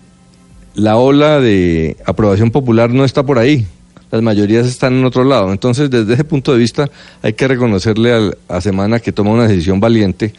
la 0.80 0.98
ola 0.98 1.40
de 1.40 1.98
aprobación 2.06 2.52
popular 2.52 2.90
no 2.90 3.04
está 3.04 3.24
por 3.24 3.38
ahí. 3.38 3.68
Las 4.12 4.22
mayorías 4.22 4.66
están 4.66 4.94
en 4.94 5.06
otro 5.06 5.24
lado. 5.24 5.52
Entonces, 5.52 5.90
desde 5.90 6.14
ese 6.14 6.24
punto 6.24 6.54
de 6.54 6.60
vista, 6.60 6.90
hay 7.22 7.34
que 7.34 7.48
reconocerle 7.48 8.32
a 8.48 8.62
Semana 8.62 9.00
que 9.00 9.12
toma 9.12 9.32
una 9.32 9.48
decisión 9.48 9.80
valiente, 9.80 10.34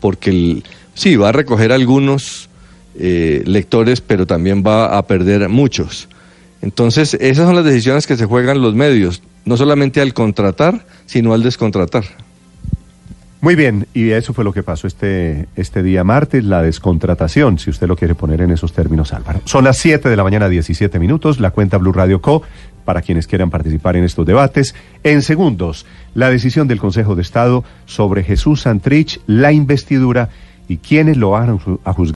porque 0.00 0.62
sí, 0.94 1.16
va 1.16 1.30
a 1.30 1.32
recoger 1.32 1.72
algunos 1.72 2.48
eh, 2.98 3.42
lectores, 3.46 4.00
pero 4.00 4.26
también 4.26 4.62
va 4.64 4.96
a 4.96 5.06
perder 5.06 5.48
muchos. 5.48 6.08
Entonces, 6.62 7.14
esas 7.14 7.46
son 7.46 7.56
las 7.56 7.64
decisiones 7.64 8.06
que 8.06 8.16
se 8.16 8.26
juegan 8.26 8.62
los 8.62 8.74
medios, 8.74 9.22
no 9.44 9.56
solamente 9.56 10.00
al 10.00 10.14
contratar, 10.14 10.86
sino 11.06 11.32
al 11.34 11.42
descontratar. 11.42 12.04
Muy 13.46 13.54
bien, 13.54 13.86
y 13.94 14.10
eso 14.10 14.34
fue 14.34 14.42
lo 14.42 14.52
que 14.52 14.64
pasó 14.64 14.88
este, 14.88 15.46
este 15.54 15.84
día 15.84 16.02
martes, 16.02 16.42
la 16.42 16.62
descontratación, 16.62 17.60
si 17.60 17.70
usted 17.70 17.86
lo 17.86 17.94
quiere 17.94 18.16
poner 18.16 18.40
en 18.40 18.50
esos 18.50 18.72
términos, 18.72 19.12
Álvaro. 19.12 19.40
Son 19.44 19.62
las 19.62 19.78
7 19.78 20.08
de 20.08 20.16
la 20.16 20.24
mañana, 20.24 20.48
17 20.48 20.98
minutos, 20.98 21.38
la 21.38 21.52
cuenta 21.52 21.78
Blue 21.78 21.92
Radio 21.92 22.20
Co. 22.20 22.42
para 22.84 23.02
quienes 23.02 23.28
quieran 23.28 23.50
participar 23.50 23.94
en 23.94 24.02
estos 24.02 24.26
debates. 24.26 24.74
En 25.04 25.22
segundos, 25.22 25.86
la 26.12 26.28
decisión 26.28 26.66
del 26.66 26.80
Consejo 26.80 27.14
de 27.14 27.22
Estado 27.22 27.62
sobre 27.84 28.24
Jesús 28.24 28.62
Santrich, 28.62 29.20
la 29.28 29.52
investidura 29.52 30.28
y 30.66 30.78
quienes 30.78 31.16
lo 31.16 31.30
van 31.30 31.60
a 31.84 31.92
juzgar. 31.92 32.14